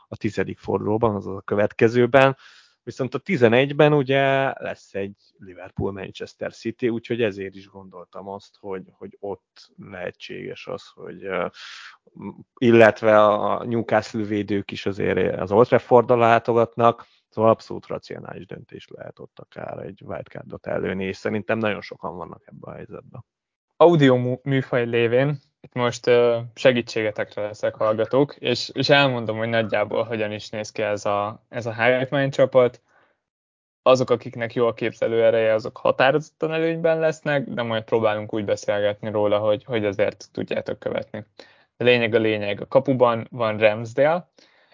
[0.09, 2.37] a tizedik fordulóban, azaz a következőben.
[2.83, 9.17] Viszont a 11-ben ugye lesz egy Liverpool-Manchester City, úgyhogy ezért is gondoltam azt, hogy, hogy
[9.21, 11.29] ott lehetséges az, hogy
[12.59, 19.19] illetve a Newcastle védők is azért az Old Trafford látogatnak, Szóval abszolút racionális döntés lehet
[19.19, 23.25] ott akár egy wildcardot előni, és szerintem nagyon sokan vannak ebben a helyzetben.
[23.77, 26.11] Audio műfaj lévén itt most
[26.55, 31.67] segítségetekre leszek hallgatók, és, és elmondom, hogy nagyjából hogyan is néz ki ez a, ez
[31.67, 32.81] a Hive csapat.
[33.83, 39.11] Azok, akiknek jó a képzelő ereje, azok határozottan előnyben lesznek, de majd próbálunk úgy beszélgetni
[39.11, 41.25] róla, hogy, hogy azért tudjátok követni.
[41.77, 42.61] A lényeg a lényeg.
[42.61, 44.31] A kapuban van Ramsdale,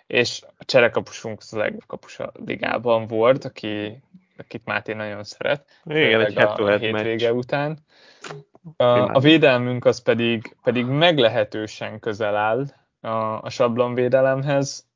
[0.07, 4.03] és a cserekapusunk az a legjobb kapus a ligában volt, aki,
[4.37, 5.81] akit Máté nagyon szeret.
[5.85, 7.39] Igen, egy a, a hétvége meccs.
[7.39, 7.79] után.
[8.77, 12.67] A, a védelmünk az pedig, pedig meglehetősen közel áll
[13.01, 14.87] a, a sablonvédelemhez.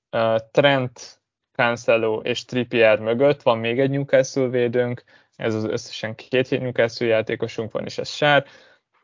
[0.51, 1.21] Trent,
[1.53, 5.05] Cancelo és Trippier mögött van még egy Newcastle védőnk,
[5.37, 8.45] ez az összesen két Newcastle játékosunk van, és ez sár.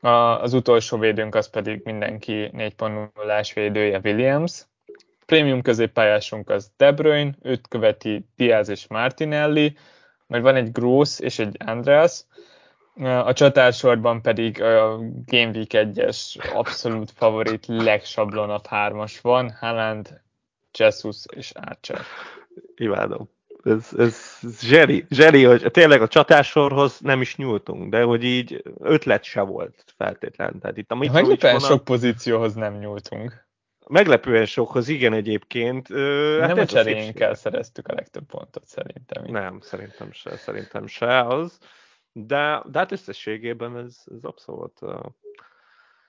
[0.00, 4.66] A, az utolsó védőnk az pedig mindenki 4.0-ás védője Williams.
[5.26, 9.76] Premium középpályásunk az De Bruyne, őt követi Diaz és Martinelli,
[10.26, 12.24] majd van egy Gross és egy Andreas,
[13.02, 20.20] a csatársorban pedig a Game Week 1-es abszolút favorit legsablonabb hármas van, Haaland,
[20.78, 22.00] Jesus és Archer.
[22.76, 23.28] Imádom.
[23.64, 29.24] Ez, ez zseri, zseri, hogy tényleg a csatársorhoz nem is nyúltunk, de hogy így ötlet
[29.24, 30.58] se volt feltétlen.
[30.60, 31.68] Tehát itt a Meglepően vonal...
[31.68, 33.46] sok pozícióhoz nem nyúltunk.
[33.88, 35.88] Meglepően sokhoz, igen egyébként.
[36.40, 39.24] Hát nem a cserénkkel szereztük a legtöbb pontot szerintem.
[39.26, 41.58] Nem, szerintem se, szerintem se az
[42.18, 45.04] de, de hát összességében ez, ez abszolút uh,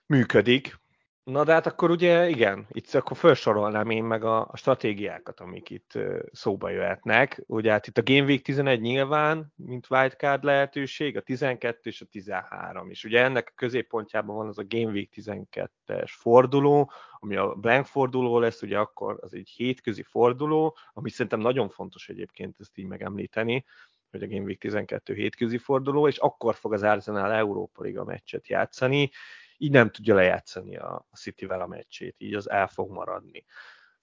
[0.06, 0.80] működik.
[1.24, 5.70] Na de hát akkor ugye igen, itt akkor felsorolnám én meg a, a stratégiákat, amik
[5.70, 7.44] itt uh, szóba jöhetnek.
[7.48, 12.06] Ugye hát itt a Game Week 11 nyilván, mint wildcard lehetőség, a 12 és a
[12.06, 13.04] 13 is.
[13.04, 18.40] Ugye ennek a középpontjában van az a Game Week 12-es forduló, ami a blank forduló
[18.40, 23.66] lesz, ugye akkor az egy hétközi forduló, ami szerintem nagyon fontos egyébként ezt így megemlíteni,
[24.12, 28.48] hogy a Game Week 12 hétközi forduló, és akkor fog az Arsenal Európa Liga meccset
[28.48, 29.12] játszani,
[29.58, 33.46] így nem tudja lejátszani a City-vel a meccsét, így az el fog maradni.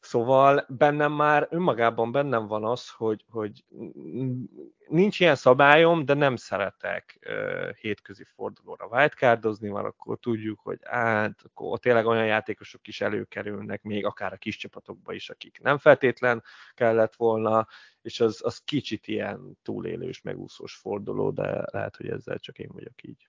[0.04, 3.64] Szóval bennem már önmagában bennem van az, hogy, hogy
[4.88, 11.40] nincs ilyen szabályom, de nem szeretek uh, hétközi fordulóra wildcardozni, mert akkor tudjuk, hogy hát
[11.44, 16.42] akkor tényleg olyan játékosok is előkerülnek, még akár a kis csapatokba is, akik nem feltétlen
[16.74, 17.66] kellett volna,
[18.02, 23.02] és az, az kicsit ilyen túlélős, megúszós forduló, de lehet, hogy ezzel csak én vagyok
[23.02, 23.28] így.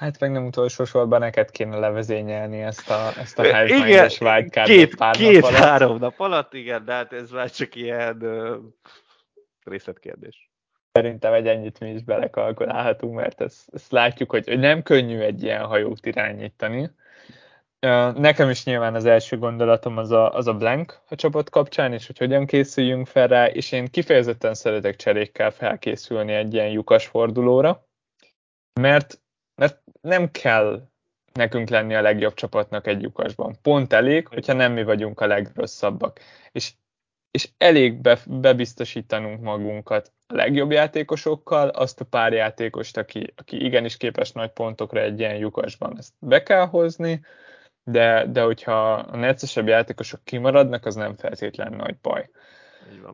[0.00, 4.96] Hát meg nem utolsó sorban neked kéne levezényelni ezt a, ezt a házmányos vágykárdat két,
[4.96, 8.56] pár két, nap három nap alatt, igen, de hát ez már csak ilyen uh,
[9.64, 10.50] részletkérdés.
[10.92, 15.42] Szerintem egy ennyit mi is belekalkulálhatunk, mert ezt, ezt látjuk, hogy, hogy nem könnyű egy
[15.42, 16.90] ilyen hajót irányítani.
[18.14, 22.06] Nekem is nyilván az első gondolatom az a, az a blank a csapat kapcsán, és
[22.06, 27.86] hogy hogyan készüljünk fel rá, és én kifejezetten szeretek cserékkel felkészülni egy ilyen lyukas fordulóra,
[28.80, 29.20] mert,
[29.60, 30.82] mert nem kell
[31.32, 33.56] nekünk lenni a legjobb csapatnak egy lyukasban.
[33.62, 36.20] Pont elég, hogyha nem mi vagyunk a legrosszabbak.
[36.52, 36.72] És,
[37.30, 43.96] és elég be, bebiztosítanunk magunkat a legjobb játékosokkal, azt a pár játékost, aki, aki igenis
[43.96, 45.98] képes nagy pontokra egy ilyen lyukasban.
[45.98, 47.24] Ezt be kell hozni,
[47.84, 52.30] de, de hogyha a neccesebb játékosok kimaradnak, az nem feltétlen nagy baj.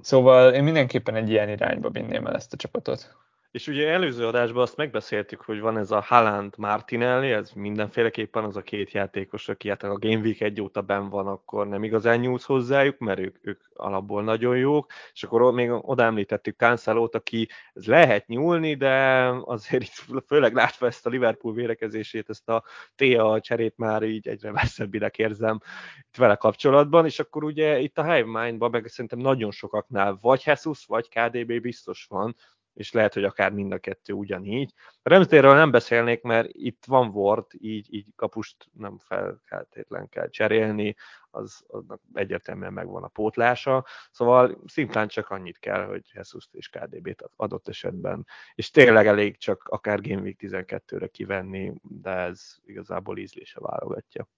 [0.00, 3.16] Szóval én mindenképpen egy ilyen irányba vinném el ezt a csapatot.
[3.50, 8.56] És ugye előző adásban azt megbeszéltük, hogy van ez a Haaland Martinelli, ez mindenféleképpen az
[8.56, 12.18] a két játékos, aki hát a Game Week egy óta ben van, akkor nem igazán
[12.18, 17.48] nyúlsz hozzájuk, mert ők, ők alapból nagyon jók, és akkor még oda említettük Cancelót, aki
[17.72, 23.40] ez lehet nyúlni, de azért itt főleg látva ezt a Liverpool vérekezését, ezt a TA
[23.40, 25.60] cserét már így egyre veszebbinek érzem
[26.08, 30.42] itt vele kapcsolatban, és akkor ugye itt a Hive Mind-ban meg szerintem nagyon sokaknál vagy
[30.44, 32.36] Jesus, vagy KDB biztos van,
[32.76, 34.72] és lehet, hogy akár mind a kettő ugyanígy.
[35.02, 38.98] A Ramsdale-ről nem beszélnék, mert itt van Ward, így, így kapust nem
[39.44, 40.96] feltétlen kell cserélni,
[41.30, 47.30] az, aznak egyértelműen megvan a pótlása, szóval szimplán csak annyit kell, hogy jesus és KDB-t
[47.36, 53.60] adott esetben, és tényleg elég csak akár Game Week 12-re kivenni, de ez igazából ízlése
[53.60, 54.28] válogatja.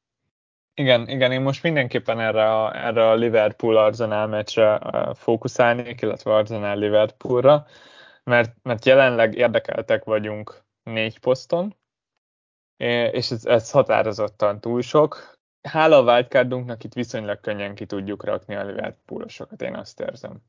[0.74, 4.80] Igen, igen, én most mindenképpen erre a, erre a Liverpool-Arsenal meccsre
[5.14, 7.66] fókuszálnék, illetve Arsenal-Liverpoolra
[8.28, 11.76] mert, mert jelenleg érdekeltek vagyunk négy poszton,
[13.10, 15.38] és ez, ez határozottan túl sok.
[15.62, 20.42] Hála a wildcardunknak itt viszonylag könnyen ki tudjuk rakni a Liverpoolosokat, én azt érzem.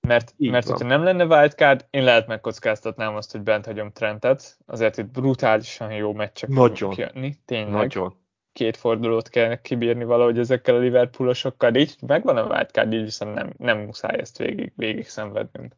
[0.00, 4.58] Mert, Így mert hogyha nem lenne wildcard, én lehet megkockáztatnám azt, hogy bent hagyom Trentet,
[4.66, 6.90] azért itt brutálisan jó meccsek Nagyon.
[6.90, 7.72] kijönni, tényleg.
[7.72, 8.24] Nagyon.
[8.52, 13.52] Két fordulót kell kibírni valahogy ezekkel a Liverpoolosokkal, így megvan a wildcard, így viszont nem,
[13.56, 15.74] nem muszáj ezt végig, végig szenvednünk.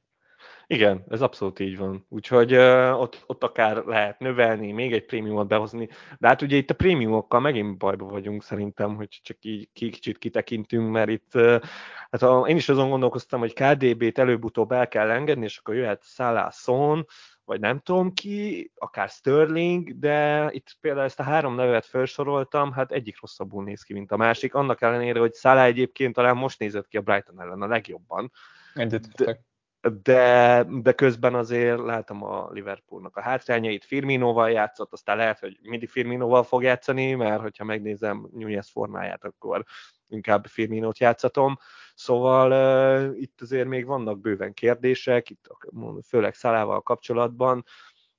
[0.70, 2.06] Igen, ez abszolút így van.
[2.08, 6.70] Úgyhogy uh, ott, ott akár lehet növelni, még egy prémiumot behozni, de hát ugye itt
[6.70, 11.60] a prémiumokkal megint bajba vagyunk szerintem, hogy csak így kicsit kitekintünk, mert itt uh,
[12.10, 16.04] hát a, én is azon gondolkoztam, hogy KDB-t előbb-utóbb el kell engedni, és akkor jöhet
[16.04, 17.06] Salah Son,
[17.44, 22.92] vagy nem tudom ki, akár Sterling, de itt például ezt a három nevet felsoroltam, hát
[22.92, 26.88] egyik rosszabbul néz ki, mint a másik, annak ellenére, hogy Salah egyébként talán most nézett
[26.88, 28.32] ki a Brighton ellen a legjobban.
[28.74, 29.47] Egyetértek
[30.02, 35.88] de, de közben azért látom a Liverpoolnak a hátrányait, Firminoval játszott, aztán lehet, hogy mindig
[35.88, 39.64] Firminoval fog játszani, mert hogyha megnézem Nunez formáját, akkor
[40.08, 41.58] inkább Firminót játszatom.
[41.94, 42.50] Szóval
[43.10, 45.46] uh, itt azért még vannak bőven kérdések, itt
[46.06, 47.64] főleg Szalával kapcsolatban,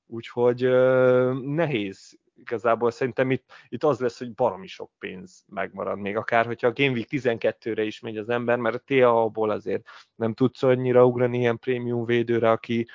[0.06, 6.16] úgyhogy uh, nehéz igazából szerintem itt, itt az lesz, hogy baromi sok pénz megmarad még,
[6.18, 10.34] akár hogyha a Game Week 12-re is megy az ember, mert a TA-ból azért nem
[10.34, 12.88] tudsz annyira ugrani ilyen prémium védőre, aki,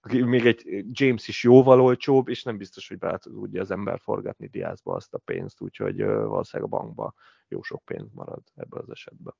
[0.00, 4.00] aki még egy James is jóval olcsóbb, és nem biztos, hogy be tudja az ember
[4.00, 7.14] forgatni Diázba azt a pénzt, úgyhogy valószínűleg a bankba
[7.48, 9.34] jó sok pénz marad ebből az esetben.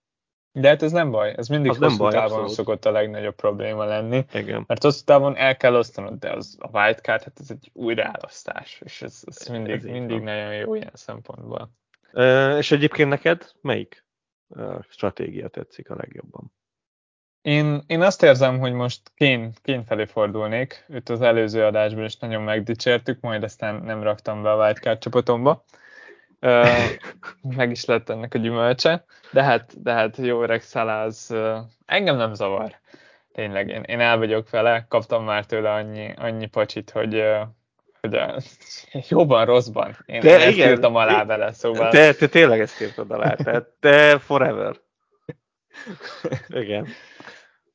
[0.61, 2.51] De hát ez nem baj, ez mindig az hosszú nem baj, távon abszolút.
[2.51, 4.25] szokott a legnagyobb probléma lenni.
[4.33, 4.65] Igen.
[4.67, 9.03] Mert hosszú távon el kell osztanod, de az a wildcard, hát ez egy újraelosztás, és
[9.03, 11.71] ez, ez mindig, ez mindig nagyon jó ilyen szempontból.
[12.13, 14.05] E, és egyébként neked melyik
[14.89, 16.53] stratégia tetszik a legjobban?
[17.43, 20.85] Én, én azt érzem, hogy most kén, kén felé fordulnék.
[20.89, 25.65] Őt az előző adásban is nagyon megdicsértük, majd aztán nem raktam be a wildcard csapatomba
[27.43, 31.35] meg is lett ennek a gyümölcse, de hát, de hát jó öreg az
[31.87, 32.77] engem nem zavar.
[33.33, 37.25] Tényleg, én, én el vagyok vele, kaptam már tőle annyi, annyi pacsit, hogy,
[38.01, 38.21] hogy
[39.09, 39.97] jóban, rosszban.
[40.07, 41.91] Én, de én ezt igen, írtam alá vele, szóval...
[41.91, 44.77] Te, te tényleg ezt írtad alá, tehát te forever.
[46.49, 46.87] Igen.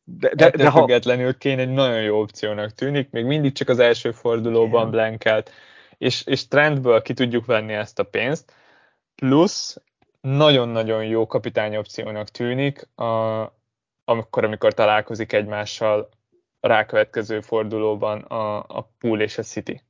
[0.04, 0.80] De, de, de ha...
[0.80, 5.52] függetlenül Kén egy nagyon jó opciónak tűnik, még mindig csak az első fordulóban blankelt,
[5.97, 8.53] és, és trendből ki tudjuk venni ezt a pénzt,
[9.15, 9.77] plusz
[10.21, 13.41] nagyon-nagyon jó kapitány opciónak tűnik, a,
[14.03, 16.10] amikor, amikor találkozik egymással
[16.60, 19.82] a rákövetkező fordulóban a, a Pool és a City.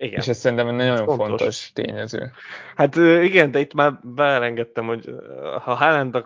[0.00, 0.18] Igen.
[0.18, 1.26] És ez szerintem egy nagyon fontos.
[1.26, 2.30] fontos tényező.
[2.74, 5.14] Hát igen, de itt már beelengedtem, hogy
[5.62, 6.24] ha Haaland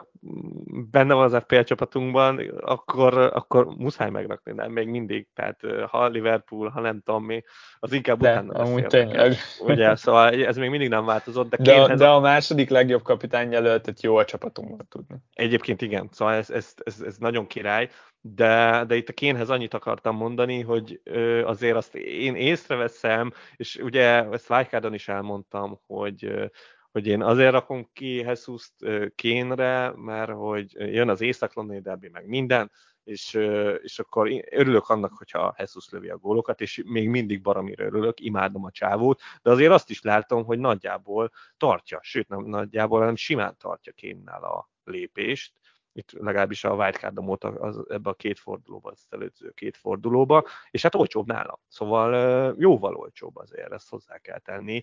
[0.91, 5.27] benne van az FPL csapatunkban, akkor, akkor muszáj megrakni, nem még mindig.
[5.35, 7.45] Tehát ha Liverpool, ha nem tudom mi,
[7.79, 9.35] az inkább de, utána lesz amúgy tényleg.
[9.61, 11.57] Ugye, szóval ez még mindig nem változott.
[11.57, 15.17] De, de, a, de a második legjobb kapitány jelöltet jó a csapatunkban tudni.
[15.35, 17.89] Egyébként igen, szóval ez, ez, ez, ez nagyon király
[18.25, 23.77] de, de itt a Kénhez annyit akartam mondani, hogy ö, azért azt én észreveszem, és
[23.77, 26.47] ugye ezt Vájkádon is elmondtam, hogy ö,
[26.93, 28.75] hogy én azért rakom ki Jesus-t
[29.15, 32.71] Kénre, mert hogy jön az észak derbi, meg minden,
[33.05, 33.39] és,
[33.83, 38.65] és akkor örülök annak, hogyha Jesus lövi a gólokat, és még mindig baromira örülök, imádom
[38.65, 43.57] a csávót, de azért azt is látom, hogy nagyjából tartja, sőt nem nagyjából, hanem simán
[43.59, 45.53] tartja Kénnál a lépést,
[45.93, 50.83] itt legalábbis a wildcardom óta az, ebbe a két fordulóba, az előző két fordulóba, és
[50.83, 51.61] hát olcsóbb nála.
[51.69, 54.83] Szóval jóval olcsóbb azért, ezt hozzá kell tenni.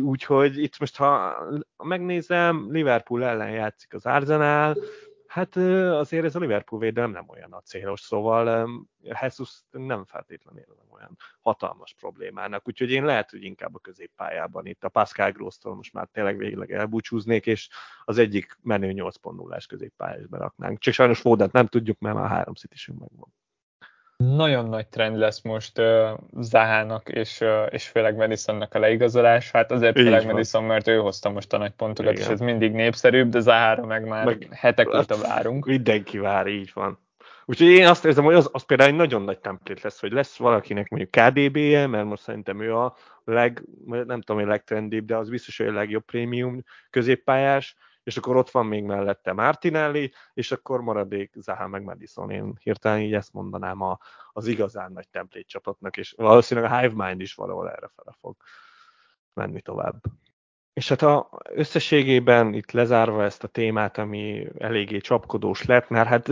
[0.00, 1.36] Úgyhogy itt most, ha
[1.76, 4.76] megnézem, Liverpool ellen játszik az Arsenal,
[5.34, 8.68] Hát azért ez a Liverpool védelem nem olyan a célos, szóval
[9.02, 14.84] Jesus nem feltétlenül nem olyan hatalmas problémának, úgyhogy én lehet, hogy inkább a középpályában itt
[14.84, 17.68] a Pascal Gross-tól most már tényleg végleg elbúcsúznék, és
[18.04, 20.78] az egyik menő 8.0-ás középpályásba raknánk.
[20.78, 23.34] Csak sajnos Fodent nem tudjuk, mert már három szitisünk megvan
[24.16, 29.50] nagyon nagy trend lesz most uh, Zahának és, uh, és főleg Madisonnak a leigazolás.
[29.50, 30.32] Hát azért Így főleg van.
[30.32, 32.24] Madison, mert ő hozta most a nagy pontokat, Igen.
[32.24, 35.66] és ez mindig népszerűbb, de Zahára meg már meg, hetek hát óta várunk.
[35.66, 36.98] Mindenki vár, így van.
[37.44, 40.36] Úgyhogy én azt érzem, hogy az, az például egy nagyon nagy templét lesz, hogy lesz
[40.36, 45.28] valakinek mondjuk KDB-je, mert most szerintem ő a leg, nem tudom, hogy legtrendibb, de az
[45.28, 50.80] biztos, hogy a legjobb prémium középpályás, és akkor ott van még mellette Martinelli, és akkor
[50.80, 52.30] maradék Zaha meg Madison.
[52.30, 53.98] Én hirtelen így ezt mondanám a,
[54.32, 58.36] az igazán nagy templét csapatnak, és valószínűleg a Hive Mind is valahol erre fele fog
[59.32, 60.02] menni tovább.
[60.74, 66.28] És hát a összességében itt lezárva ezt a témát, ami eléggé csapkodós lett, mert hát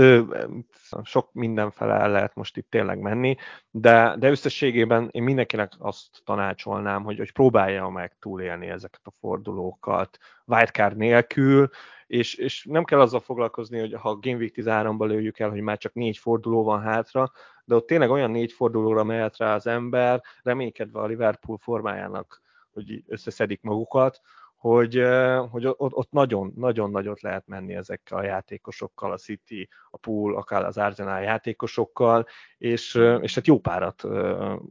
[1.02, 3.37] sok mindenfele el lehet most itt tényleg menni,
[3.70, 10.18] de, de összességében én mindenkinek azt tanácsolnám, hogy, hogy próbálja meg túlélni ezeket a fordulókat
[10.46, 11.68] wildcard nélkül,
[12.07, 15.78] és, és nem kell azzal foglalkozni, hogy ha Game Week 13-ban lőjük el, hogy már
[15.78, 17.33] csak négy forduló van hátra,
[17.64, 22.41] de ott tényleg olyan négy fordulóra mehet rá az ember, reménykedve a Liverpool formájának
[22.73, 24.21] hogy összeszedik magukat,
[24.63, 25.03] hogy,
[25.51, 30.37] hogy ott, ott nagyon, nagyon nagyot lehet menni ezekkel a játékosokkal, a City, a Pool,
[30.37, 32.27] akár az Arsenal játékosokkal,
[32.59, 34.05] és, és hát jó párat,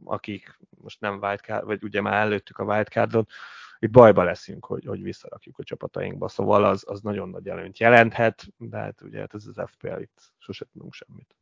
[0.04, 3.30] akik most nem wildcard, vagy ugye már előttük a wildcardot,
[3.78, 8.46] itt bajba leszünk, hogy, hogy visszarakjuk a csapatainkba, szóval az, az nagyon nagy előnyt jelenthet,
[8.56, 11.36] de hát ugye hát ez az FPL itt sose tudunk semmit.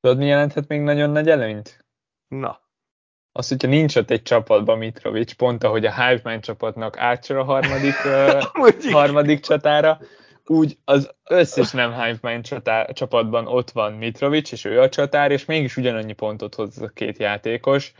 [0.00, 1.84] Tudod, mi jelenthet még nagyon nagy előnyt?
[2.28, 2.60] Na
[3.32, 7.94] az, hogyha nincs ott egy csapatban Mitrovic, pont ahogy a Hivemind csapatnak átsor a harmadik,
[8.92, 9.98] harmadik csatára,
[10.46, 15.76] úgy az összes nem Hivemind csapatban ott van Mitrovic, és ő a csatár, és mégis
[15.76, 17.92] ugyanannyi pontot hoz a két játékos.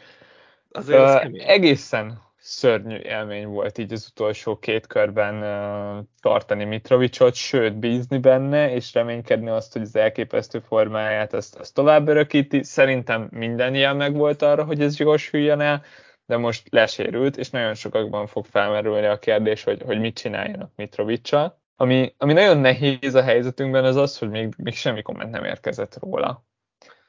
[0.70, 7.78] Azért uh, egészen szörnyű élmény volt így az utolsó két körben uh, tartani Mitrovicot, sőt
[7.78, 12.62] bízni benne, és reménykedni azt, hogy az elképesztő formáját azt, azt tovább örökíti.
[12.62, 14.98] Szerintem minden ilyen meg volt arra, hogy ez
[15.30, 15.82] hülyen el,
[16.26, 21.60] de most lesérült, és nagyon sokakban fog felmerülni a kérdés, hogy, hogy mit csináljanak Mitrovicsal.
[21.76, 25.98] Ami, ami nagyon nehéz a helyzetünkben az az, hogy még, még semmi komment nem érkezett
[26.00, 26.44] róla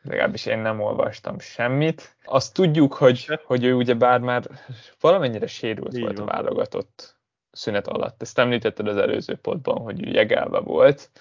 [0.03, 2.15] legalábbis én nem olvastam semmit.
[2.23, 4.43] Azt tudjuk, hogy, hogy ő ugye bár már
[4.99, 6.27] valamennyire sérült Így volt van.
[6.27, 7.17] a válogatott
[7.51, 8.21] szünet alatt.
[8.21, 11.11] Ezt említetted az előző pontban, hogy ő jegelve volt,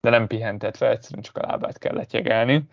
[0.00, 2.64] de nem pihentetve, egyszerűen csak a lábát kellett jegelni.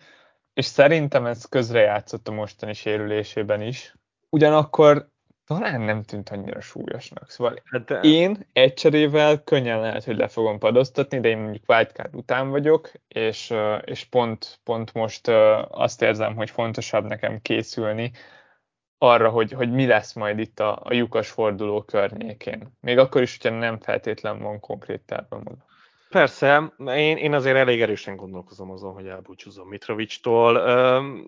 [0.54, 3.94] És szerintem ez közrejátszott a mostani sérülésében is.
[4.28, 5.08] Ugyanakkor
[5.46, 7.30] talán nem tűnt annyira súlyosnak.
[7.30, 8.00] Szóval hát de...
[8.00, 12.90] én egy cserével könnyen lehet, hogy le fogom padoztatni, de én mondjuk wildcard után vagyok,
[13.08, 13.54] és,
[13.84, 15.28] és pont, pont most
[15.68, 18.10] azt érzem, hogy fontosabb nekem készülni
[18.98, 22.76] arra, hogy, hogy mi lesz majd itt a, a lyukas forduló környékén.
[22.80, 25.64] Még akkor is, hogyha nem feltétlenül van konkrét tervem oda.
[26.08, 30.60] Persze, én, én azért elég erősen gondolkozom azon, hogy elbúcsúzom Mitrovic-tól.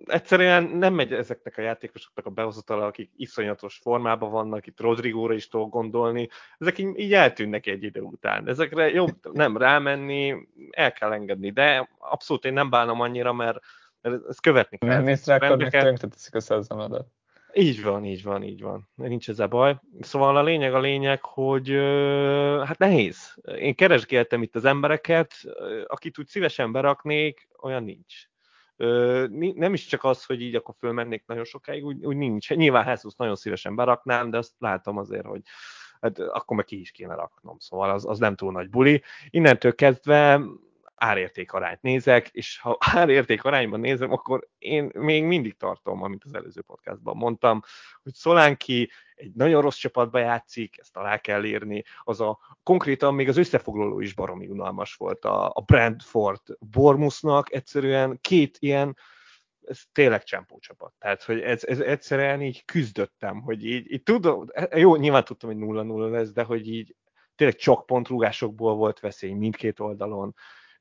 [0.07, 5.49] egyszerűen nem megy ezeknek a játékosoknak a behozatala, akik iszonyatos formában vannak, itt Rodrigóra is
[5.49, 8.49] tudok gondolni, ezek így, így eltűnnek egy idő után.
[8.49, 13.59] Ezekre jobb nem rámenni, el kell engedni, de abszolút én nem bánom annyira, mert,
[14.29, 14.89] ezt követni kell.
[14.89, 17.07] Nem mész rá, akkor tönkreteszik a szezanodat.
[17.55, 18.89] Így van, így van, így van.
[18.95, 19.81] Nincs ez a baj.
[20.01, 21.69] Szóval a lényeg a lényeg, hogy
[22.67, 23.35] hát nehéz.
[23.59, 25.35] Én keresgéltem itt az embereket,
[25.87, 28.15] akit úgy szívesen beraknék, olyan nincs.
[29.55, 32.51] Nem is csak az, hogy így akkor fölmennék nagyon sokáig, úgy, úgy nincs.
[32.51, 35.41] Nyilván Jesus nagyon szívesen beraknám, de azt látom azért, hogy
[36.01, 37.59] hát akkor meg ki is kéne raknom.
[37.59, 39.03] Szóval az, az nem túl nagy buli.
[39.31, 40.41] Innentől kezdve
[40.99, 46.35] árérték arányt nézek, és ha árérték arányban nézem, akkor én még mindig tartom, amit az
[46.35, 47.63] előző podcastban mondtam,
[48.03, 53.29] hogy Szolánki egy nagyon rossz csapatba játszik, ezt alá kell írni, az a konkrétan még
[53.29, 58.97] az összefoglaló is baromi unalmas volt a, a Brentford Bormusnak, egyszerűen két ilyen
[59.69, 60.93] ez tényleg csempó csapat.
[60.99, 65.59] Tehát, hogy ez, ez egyszerűen így küzdöttem, hogy így, így tudom, jó, nyilván tudtam, hogy
[65.61, 66.97] 0-0 lesz, de hogy így
[67.35, 70.35] tényleg csak pontrúgásokból volt veszély mindkét oldalon,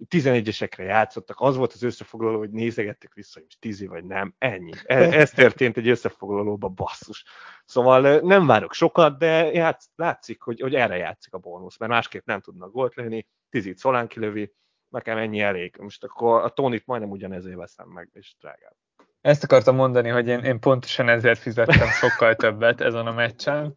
[0.10, 4.72] 11-esekre játszottak, az volt az összefoglaló, hogy nézegettek vissza, hogy tízi vagy nem, ennyi.
[4.84, 7.26] Ez, ez történt egy összefoglalóban, basszus.
[7.66, 12.26] Szóval nem várok sokat, de játsz, látszik, hogy, hogy erre játszik a bónusz, mert másképp
[12.26, 14.54] nem tudnak gólt lőni, tízit Szolán kilövi,
[14.90, 15.76] nekem ennyi elég.
[15.80, 18.76] Most akkor a Tonit majdnem ugyanezért veszem meg, és drágább.
[19.22, 23.76] Ezt akartam mondani, hogy én, én pontosan ezért fizettem sokkal többet ezen a meccsen.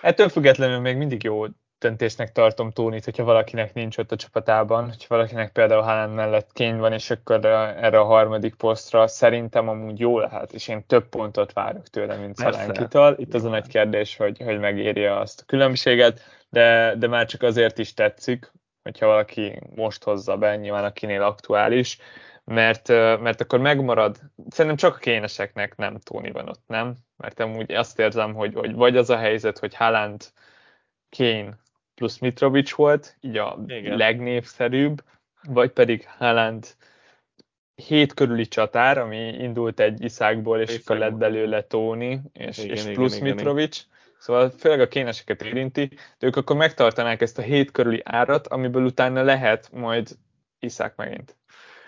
[0.00, 1.46] Ettől függetlenül még mindig jó
[1.78, 6.76] döntésnek tartom Tónit, hogyha valakinek nincs ott a csapatában, hogyha valakinek például Haaland mellett kény
[6.76, 11.52] van, és akkor erre a harmadik posztra szerintem amúgy jó lehet, és én több pontot
[11.52, 13.14] várok tőle, mint Szalánkitól.
[13.18, 17.42] Itt az a nagy kérdés, hogy, hogy megérje azt a különbséget, de, de már csak
[17.42, 18.52] azért is tetszik,
[18.82, 21.98] hogyha valaki most hozza be, nyilván akinél aktuális,
[22.44, 22.88] mert,
[23.20, 24.16] mert akkor megmarad,
[24.48, 26.96] szerintem csak a kéneseknek nem Tóni van ott, nem?
[27.16, 30.24] Mert amúgy azt érzem, hogy, hogy vagy az a helyzet, hogy Haaland,
[31.16, 31.58] Kane
[31.98, 33.96] plusz Mitrovic volt, így a Igen.
[33.96, 35.02] legnépszerűbb,
[35.42, 36.66] vagy pedig Haaland
[37.74, 42.84] hét körüli csatár, ami indult egy iszákból, és akkor lett belőle Tóni, és, igen, és
[42.84, 43.76] plusz igen, Mitrovic.
[43.76, 48.46] Igen, Szóval főleg a kéneseket érinti, de ők akkor megtartanák ezt a hét körüli árat,
[48.46, 50.08] amiből utána lehet majd
[50.58, 51.36] iszák megint.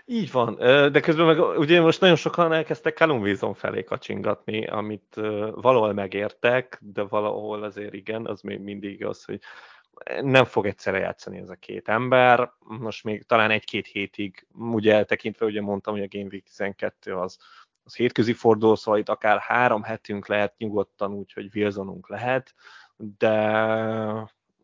[0.05, 0.55] Így van,
[0.93, 5.15] de közben meg ugye most nagyon sokan elkezdtek Callum Wilson felé kacsingatni, amit
[5.55, 9.41] valahol megértek, de valahol azért igen, az még mindig az, hogy
[10.21, 12.53] nem fog egyszerre játszani ez a két ember.
[12.59, 17.39] Most még talán egy-két hétig, ugye eltekintve, ugye mondtam, hogy a Game Week 12 az,
[17.85, 22.55] az hétközi forduló, szóval itt akár három hetünk lehet nyugodtan úgy, hogy Wilsonunk lehet,
[23.19, 23.39] de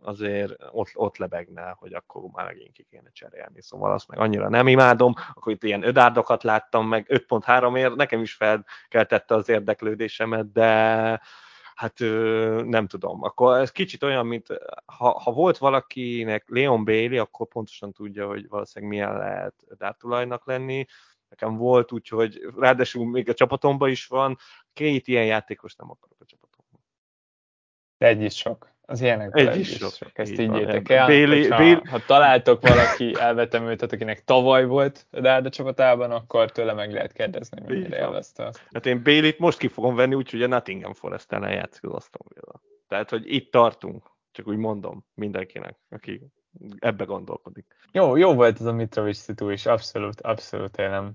[0.06, 3.62] azért ott, ott lebegne, hogy akkor már megint ki kéne cserélni.
[3.62, 8.20] Szóval azt meg annyira nem imádom, akkor itt ilyen ödárdokat láttam, meg 5.3 ér, nekem
[8.20, 11.20] is felkeltette az érdeklődésemet, de
[11.76, 11.98] hát
[12.64, 13.22] nem tudom.
[13.22, 14.46] Akkor ez kicsit olyan, mint
[14.84, 20.86] ha, ha volt valakinek Leon Bailey, akkor pontosan tudja, hogy valószínűleg milyen lehet dártulajnak lenni.
[21.28, 24.36] Nekem volt, úgyhogy ráadásul még a csapatomban is van,
[24.72, 26.80] két ilyen játékos nem akarok a csapatomban.
[27.98, 28.75] Egy is sok.
[28.88, 29.92] Az ilyenekből egy is sok.
[29.92, 30.18] sok.
[30.18, 31.06] Ezt így higgyétek el.
[31.06, 31.80] Bailey, hogyha, Bailey...
[31.90, 37.60] Ha találtok valaki elvetemültet, akinek tavaly volt a Dárda csapatában, akkor tőle meg lehet kérdezni,
[37.66, 41.84] mennyire élvezte Hát én Bailey-t most ki fogom venni, úgyhogy a Nottingham forest ellen játszik
[41.84, 42.60] az Aston Villa.
[42.88, 46.20] Tehát, hogy itt tartunk, csak úgy mondom mindenkinek, aki
[46.78, 47.66] ebbe gondolkodik.
[47.92, 51.12] Jó, jó volt ez a Mitrovic szitu is, abszolút, abszolút élem.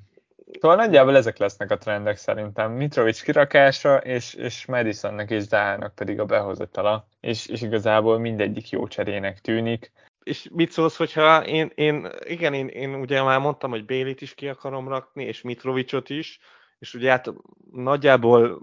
[0.60, 2.72] Szóval nagyjából ezek lesznek a trendek szerintem.
[2.72, 8.88] Mitrovic kirakása, és, és Madisonnak és Zahának pedig a behozatala, és, és igazából mindegyik jó
[8.88, 9.92] cserének tűnik.
[10.24, 14.34] És mit szólsz, hogyha én, én igen, én, én ugye már mondtam, hogy Bélit is
[14.34, 16.40] ki akarom rakni, és Mitrovicot is,
[16.80, 17.34] és ugye hát
[17.72, 18.62] nagyjából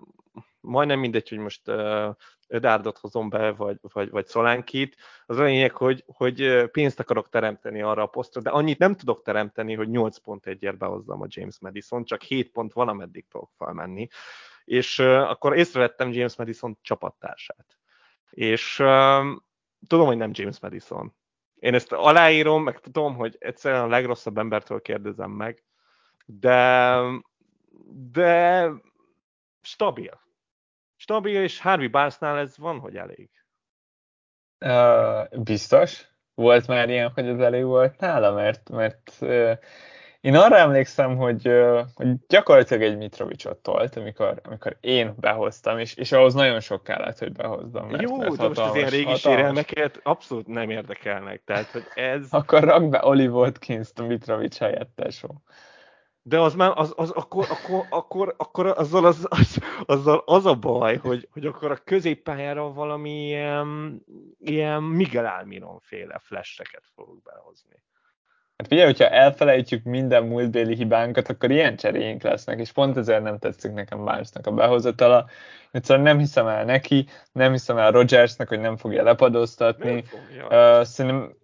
[0.69, 2.15] majdnem mindegy, hogy most uh,
[2.49, 4.97] Ödárdot hozom be, vagy, vagy, vagy Szolánkit.
[5.27, 9.23] Az a lényeg, hogy, hogy pénzt akarok teremteni arra a posztra, de annyit nem tudok
[9.23, 13.51] teremteni, hogy 8 pont egyért behozzam a James Madison, csak 7 pont van, ameddig tudok
[13.57, 14.09] felmenni.
[14.65, 17.79] És uh, akkor észrevettem James Madison csapattársát.
[18.31, 19.27] És uh,
[19.87, 21.15] tudom, hogy nem James Madison.
[21.59, 25.65] Én ezt aláírom, meg tudom, hogy egyszerűen a legrosszabb embertől kérdezem meg,
[26.27, 27.01] de,
[28.13, 28.71] de
[29.61, 30.27] stabil
[31.09, 33.31] stabil, és Harvey Barnesnál ez van, hogy elég.
[34.65, 36.07] Uh, biztos.
[36.35, 39.53] Volt már ilyen, hogy ez elég volt nála, mert, mert uh,
[40.21, 45.95] én arra emlékszem, hogy, uh, hogy gyakorlatilag egy Mitrovicot tolt, amikor, amikor én behoztam, és,
[45.95, 47.89] és ahhoz nagyon sok kellett, hogy behozzam.
[47.89, 51.43] Mert, Jó, mert de most az ilyen régi sérelmeket abszolút nem érdekelnek.
[51.45, 52.27] Tehát, hogy ez...
[52.31, 55.25] Akkor rak be Oli Watkins-t a Mitrovic helyettes.
[56.23, 60.55] De az már, az, az, akkor, akkor, akkor, akkor azzal, az, az, azzal az a
[60.55, 64.03] baj, hogy, hogy akkor a középpályára valami ilyen,
[64.39, 67.83] ilyen Miguel Almiron féle flasheket fogok behozni.
[68.59, 73.39] Hát figyelj, hogyha elfelejtjük minden múltbéli hibánkat, akkor ilyen cseréink lesznek, és pont ezért nem
[73.39, 75.27] tetszik nekem Barnesnak a behozatala.
[75.71, 80.05] Egyszerűen nem hiszem el neki, nem hiszem el Rogersnek, hogy nem fogja lepadoztatni.
[80.51, 81.37] Uh, szerintem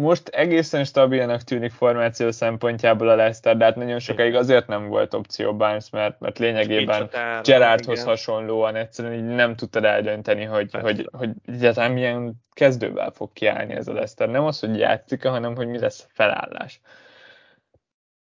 [0.00, 5.14] most egészen stabilnak tűnik formáció szempontjából a Leicester, de hát nagyon sokáig azért nem volt
[5.14, 7.10] opció Barnes, mert, mert lényegében
[7.42, 13.74] Gerardhoz hasonlóan egyszerűen így nem tudtad eldönteni, hogy, hogy, hogy egyáltalán milyen kezdővel fog kiállni
[13.74, 14.28] ez a Leicester.
[14.28, 16.80] Nem az, hogy játszik hanem hogy mi lesz a felállás.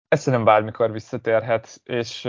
[0.08, 2.28] Ezt szerintem bármikor visszatérhet, és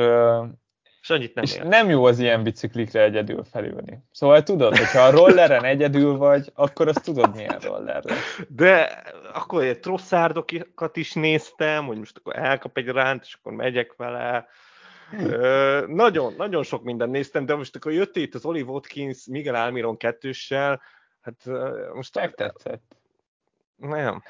[1.05, 3.99] és annyit nem és nem jó az ilyen biciklikre egyedül felülni.
[4.11, 8.39] Szóval tudod, hogyha a rolleren egyedül vagy, akkor azt tudod milyen roller lesz.
[8.47, 9.03] De
[9.33, 14.47] akkor egy trosszárdokat is néztem, hogy most akkor elkap egy ránt, és akkor megyek vele.
[15.19, 19.55] Ö, nagyon, nagyon sok mindent néztem, de most akkor jött itt az Olive Watkins, Miguel
[19.55, 20.81] Almiron kettőssel,
[21.21, 21.35] hát
[21.93, 22.15] most...
[22.15, 22.83] Megtetszett.
[23.75, 24.23] Nem,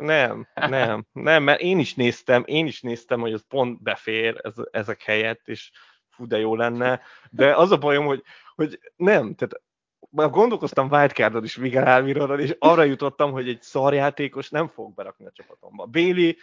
[0.00, 4.54] nem, nem, nem, mert én is néztem, én is néztem, hogy az pont befér ez,
[4.70, 5.70] ezek helyett, és
[6.16, 7.00] fú, de jó lenne,
[7.30, 8.22] de az a bajom, hogy,
[8.54, 9.62] hogy nem, tehát
[10.10, 12.08] gondolkoztam wildcardon is Miguel
[12.38, 15.86] és arra jutottam, hogy egy szarjátékos nem fog berakni a csapatomba.
[15.86, 16.36] Béli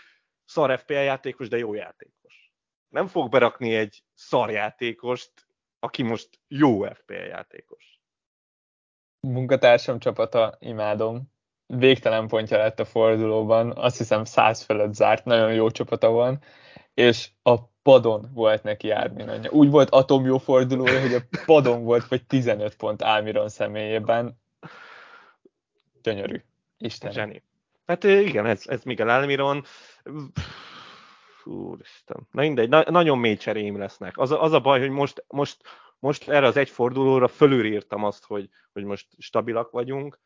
[0.46, 2.52] szar FPL játékos, de jó játékos.
[2.90, 5.32] Nem fog berakni egy szarjátékost,
[5.80, 8.00] aki most jó FPL játékos.
[9.20, 11.32] Munkatársam csapata, imádom.
[11.66, 16.44] Végtelen pontja lett a fordulóban, azt hiszem száz fölött zárt, nagyon jó csapata van,
[16.94, 22.26] és a padon volt neki Ármin Úgy volt atomjó fordulója, hogy a padon volt, vagy
[22.26, 24.40] 15 pont Álmiron személyében.
[26.02, 26.42] Gyönyörű.
[26.78, 27.12] Isten.
[27.12, 27.44] Zseni.
[27.86, 29.64] Hát igen, ez, ez Miguel Almiron.
[31.44, 32.28] Úristen.
[32.32, 34.18] Na mindegy, na, nagyon mély cseréim lesznek.
[34.18, 35.62] Az, az a baj, hogy most, most,
[36.00, 40.20] most erre az egy fordulóra fölülírtam azt, hogy, hogy most stabilak vagyunk,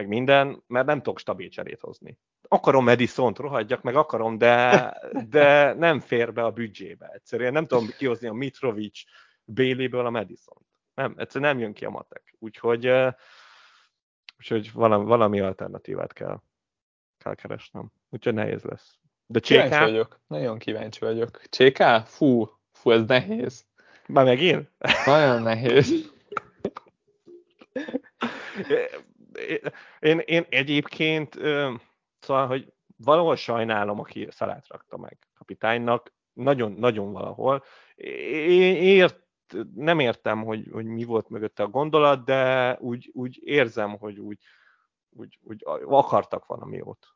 [0.00, 2.18] meg minden, mert nem tudok stabil cserét hozni.
[2.48, 4.94] Akarom Madison-t, rohadjak, meg akarom, de,
[5.28, 7.06] de nem fér be a büdzsébe.
[7.06, 9.02] Egyszerűen nem tudom kihozni a Mitrovic
[9.44, 10.66] Bailey-ből a Madison-t.
[10.94, 12.34] Nem, egyszerűen nem jön ki a matek.
[12.38, 12.92] Úgyhogy,
[14.38, 16.42] úgyhogy valami, valami alternatívát kell,
[17.18, 17.92] kell keresnem.
[18.08, 18.98] Úgyhogy nehéz lesz.
[19.26, 19.62] De Cséká...
[19.62, 20.20] Kíváncsi vagyok.
[20.26, 21.40] Nagyon kíváncsi vagyok.
[21.48, 22.00] Cséká?
[22.00, 23.66] Fú, fú, ez nehéz.
[24.06, 24.70] Már megint?
[25.06, 26.10] Nagyon nehéz
[30.00, 31.34] én, én egyébként,
[32.18, 37.64] szóval, hogy valahol sajnálom, aki Szalát rakta meg kapitánynak, nagyon, nagyon valahol.
[37.94, 39.18] Én ért,
[39.74, 44.38] nem értem, hogy, hogy mi volt mögötte a gondolat, de úgy, úgy érzem, hogy úgy,
[45.10, 47.06] úgy, úgy akartak valami jót.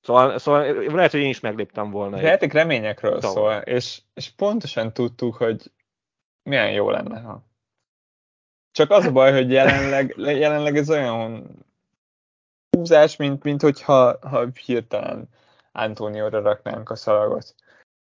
[0.00, 2.20] Szóval, szóval lehet, hogy én is megléptem volna.
[2.20, 5.72] Játék reményekről szól, és, és pontosan tudtuk, hogy
[6.42, 7.46] milyen jó lenne, ha
[8.76, 11.48] csak az a baj, hogy jelenleg, jelenleg ez olyan
[12.70, 15.28] húzás, mint, mint hogyha ha hirtelen
[15.72, 17.54] Antónióra raknánk a szalagot.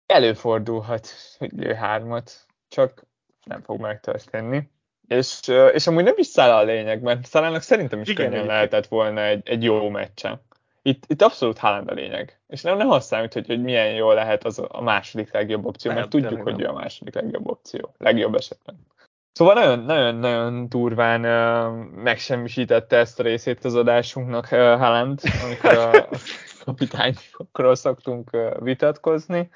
[0.05, 1.07] Előfordulhat,
[1.37, 2.31] hogy lő hármat,
[2.67, 3.05] csak
[3.43, 4.71] nem fog megtörténni.
[5.07, 8.87] És, és amúgy nem is száll a lényeg, mert Szalának szerintem is Igen, könnyen lehetett
[8.87, 10.41] volna egy, egy jó meccse.
[10.81, 12.39] Itt, itt abszolút Haaland a lényeg.
[12.47, 15.91] És nem, nem azt számít, hogy, hogy milyen jó lehet az a második legjobb opció,
[15.91, 17.93] mert nem, tudjuk, hogy ő a második legjobb opció.
[17.97, 18.87] Legjobb esetben.
[19.31, 26.07] Szóval nagyon-nagyon durván uh, megsemmisítette ezt a részét az adásunknak uh, Haaland, amikor a, a
[26.65, 29.49] kapitányokról szoktunk uh, vitatkozni.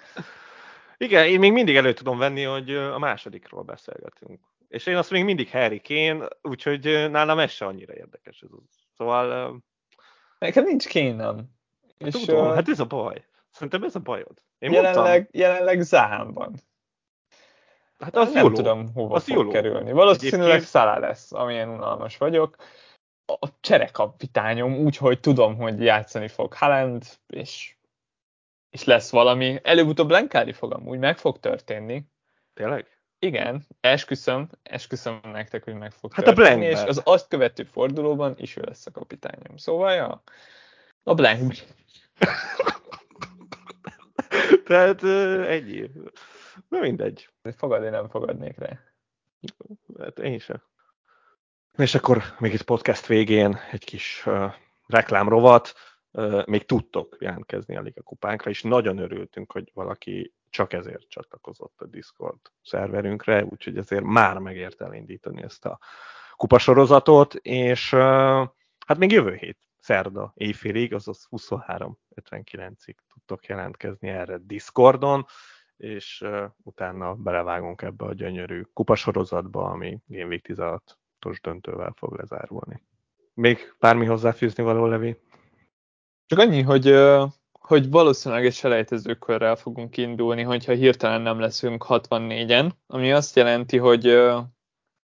[0.98, 4.40] Igen, én még mindig elő tudom venni, hogy a másodikról beszélgetünk.
[4.68, 8.42] És én azt még mindig Harry Kane, úgyhogy nálam ez se annyira érdekes.
[8.42, 8.50] Ez
[8.98, 9.52] Szóval...
[9.52, 9.58] Uh...
[10.40, 11.50] Nekem nincs Kane-nem.
[11.98, 13.26] És, tudom, uh, hát ez a baj.
[13.50, 14.44] Szerintem ez a bajod.
[14.60, 15.42] Én jelenleg, mondtam...
[15.42, 16.54] jelenleg Zámban.
[18.04, 18.56] Hát az nem jóló.
[18.56, 19.52] tudom, hova az fog jóló.
[19.52, 19.92] kerülni.
[19.92, 22.56] Valószínűleg Szalá lesz, amilyen unalmas vagyok.
[23.26, 27.76] A cserekapitányom úgy, hogy tudom, hogy játszani fog Haaland, és,
[28.70, 29.60] és lesz valami.
[29.64, 32.04] Előbb-utóbb Lenkári fog amúgy, meg fog történni.
[32.54, 32.98] Tényleg?
[33.20, 38.34] Igen, esküszöm, esküszöm nektek, hogy meg fog hát történni, a és az azt követő fordulóban
[38.38, 39.58] is ő lesz a kapitányom.
[39.58, 40.24] Szóval, ja,
[41.04, 41.54] a Blank.
[44.68, 45.04] Tehát
[45.48, 45.90] ennyi.
[46.70, 47.30] Na mindegy.
[47.56, 48.80] Fogadni nem fogadnék rá.
[50.00, 50.64] Hát én sem.
[51.78, 54.54] És akkor még itt podcast végén egy kis uh,
[54.88, 55.74] reklámrovat.
[56.12, 61.82] Uh, még tudtok jelentkezni a Liga kupánkra, és nagyon örültünk, hogy valaki csak ezért csatlakozott
[61.82, 65.80] a Discord szerverünkre, úgyhogy ezért már megért elindítani ezt a
[66.36, 68.00] kupasorozatot, és uh,
[68.86, 75.26] hát még jövő hét, szerda éjfélig, azaz 23.59-ig tudtok jelentkezni erre Discordon
[75.78, 82.82] és uh, utána belevágunk ebbe a gyönyörű kupasorozatba, ami Game Week 16-os döntővel fog lezárulni.
[83.34, 85.18] Még bármi hozzáfűzni való, Levi?
[86.26, 86.96] Csak annyi, hogy,
[87.52, 94.04] hogy valószínűleg egy selejtezőkörrel fogunk indulni, hogyha hirtelen nem leszünk 64-en, ami azt jelenti, hogy,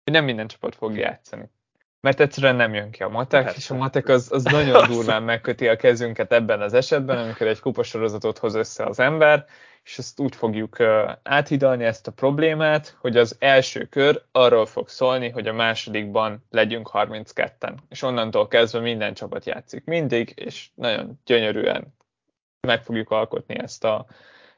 [0.03, 1.49] hogy nem minden csapat fog játszani
[2.07, 3.57] mert egyszerűen nem jön ki a matek, Persze.
[3.57, 7.59] és a matek az, az nagyon durván megköti a kezünket ebben az esetben, amikor egy
[7.59, 9.45] kupasorozatot hoz össze az ember,
[9.88, 10.77] és ezt úgy fogjuk
[11.23, 16.89] áthidalni ezt a problémát, hogy az első kör arról fog szólni, hogy a másodikban legyünk
[16.93, 21.95] 32-en, és onnantól kezdve minden csapat játszik mindig, és nagyon gyönyörűen
[22.67, 24.05] meg fogjuk alkotni ezt, a,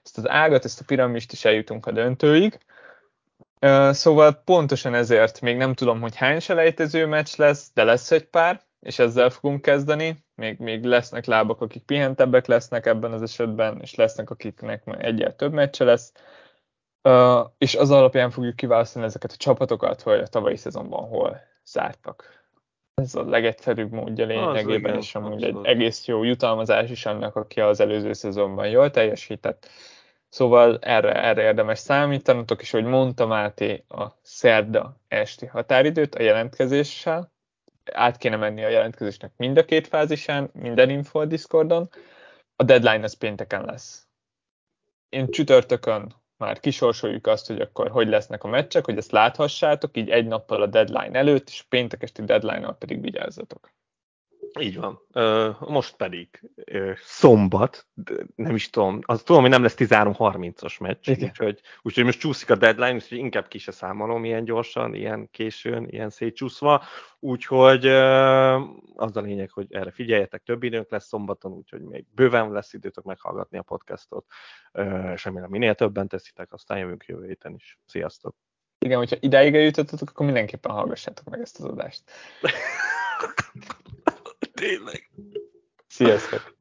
[0.04, 2.60] ezt az ágat, ezt a piramist, és eljutunk a döntőig.
[3.90, 8.62] Szóval pontosan ezért még nem tudom, hogy hány selejtező meccs lesz, de lesz egy pár,
[8.80, 13.96] és ezzel fogunk kezdeni, még, még lesznek lábak, akik pihentebbek lesznek ebben az esetben, és
[13.96, 16.12] lesznek, akiknek egyel több meccse lesz.
[17.04, 22.48] Uh, és az alapján fogjuk kiválasztani ezeket a csapatokat, hogy a tavalyi szezonban hol zártak.
[22.94, 27.80] Ez a legegyszerűbb módja lényegében, és amúgy egy egész jó jutalmazás is annak, aki az
[27.80, 29.68] előző szezonban jól teljesített.
[30.30, 37.32] Szóval erre, erre érdemes számítanatok, és hogy mondta Máté a szerda esti határidőt a jelentkezéssel,
[37.92, 41.90] át kéne menni a jelentkezésnek mind a két fázisán, minden info a Discordon,
[42.56, 44.08] a deadline az pénteken lesz.
[45.10, 50.10] Én csütörtökön már kisorsoljuk azt, hogy akkor hogy lesznek a meccsek, hogy ezt láthassátok, így
[50.10, 53.72] egy nappal a deadline előtt, és péntek esti deadline-nal pedig vigyázzatok.
[54.60, 55.02] Így van.
[55.60, 56.50] Most pedig
[57.04, 57.88] szombat,
[58.36, 62.56] nem is tudom, az tudom, hogy nem lesz 13-30-as meccs, úgyhogy, úgyhogy most csúszik a
[62.56, 66.84] deadline, úgyhogy inkább ki se számolom ilyen gyorsan, ilyen későn, ilyen szétcsúszva,
[67.20, 67.86] úgyhogy
[68.96, 73.04] az a lényeg, hogy erre figyeljetek, több időnk lesz szombaton, úgyhogy még bőven lesz időtök
[73.04, 74.26] meghallgatni a podcastot,
[75.14, 77.80] és remélem minél többen teszitek, aztán jövünk jövő héten is.
[77.86, 78.36] Sziasztok!
[78.86, 82.04] Igen, hogyha idáig eljutottatok, akkor mindenképpen hallgassátok meg ezt az adást.
[84.60, 85.10] Tényleg.
[85.88, 86.58] Sziasztok!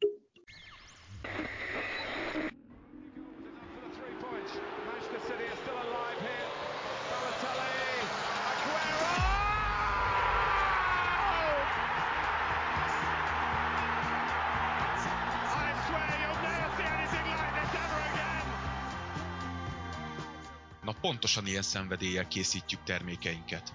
[20.83, 23.75] Na pontosan ilyen szenvedéllyel készítjük termékeinket.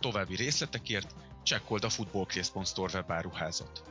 [0.00, 3.82] További részletekért csekkold a footballcraze.store webáruházat.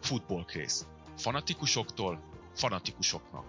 [0.00, 0.84] Footballcraze.
[1.16, 2.20] Fanatikusoktól
[2.54, 3.44] fanatikusoknak.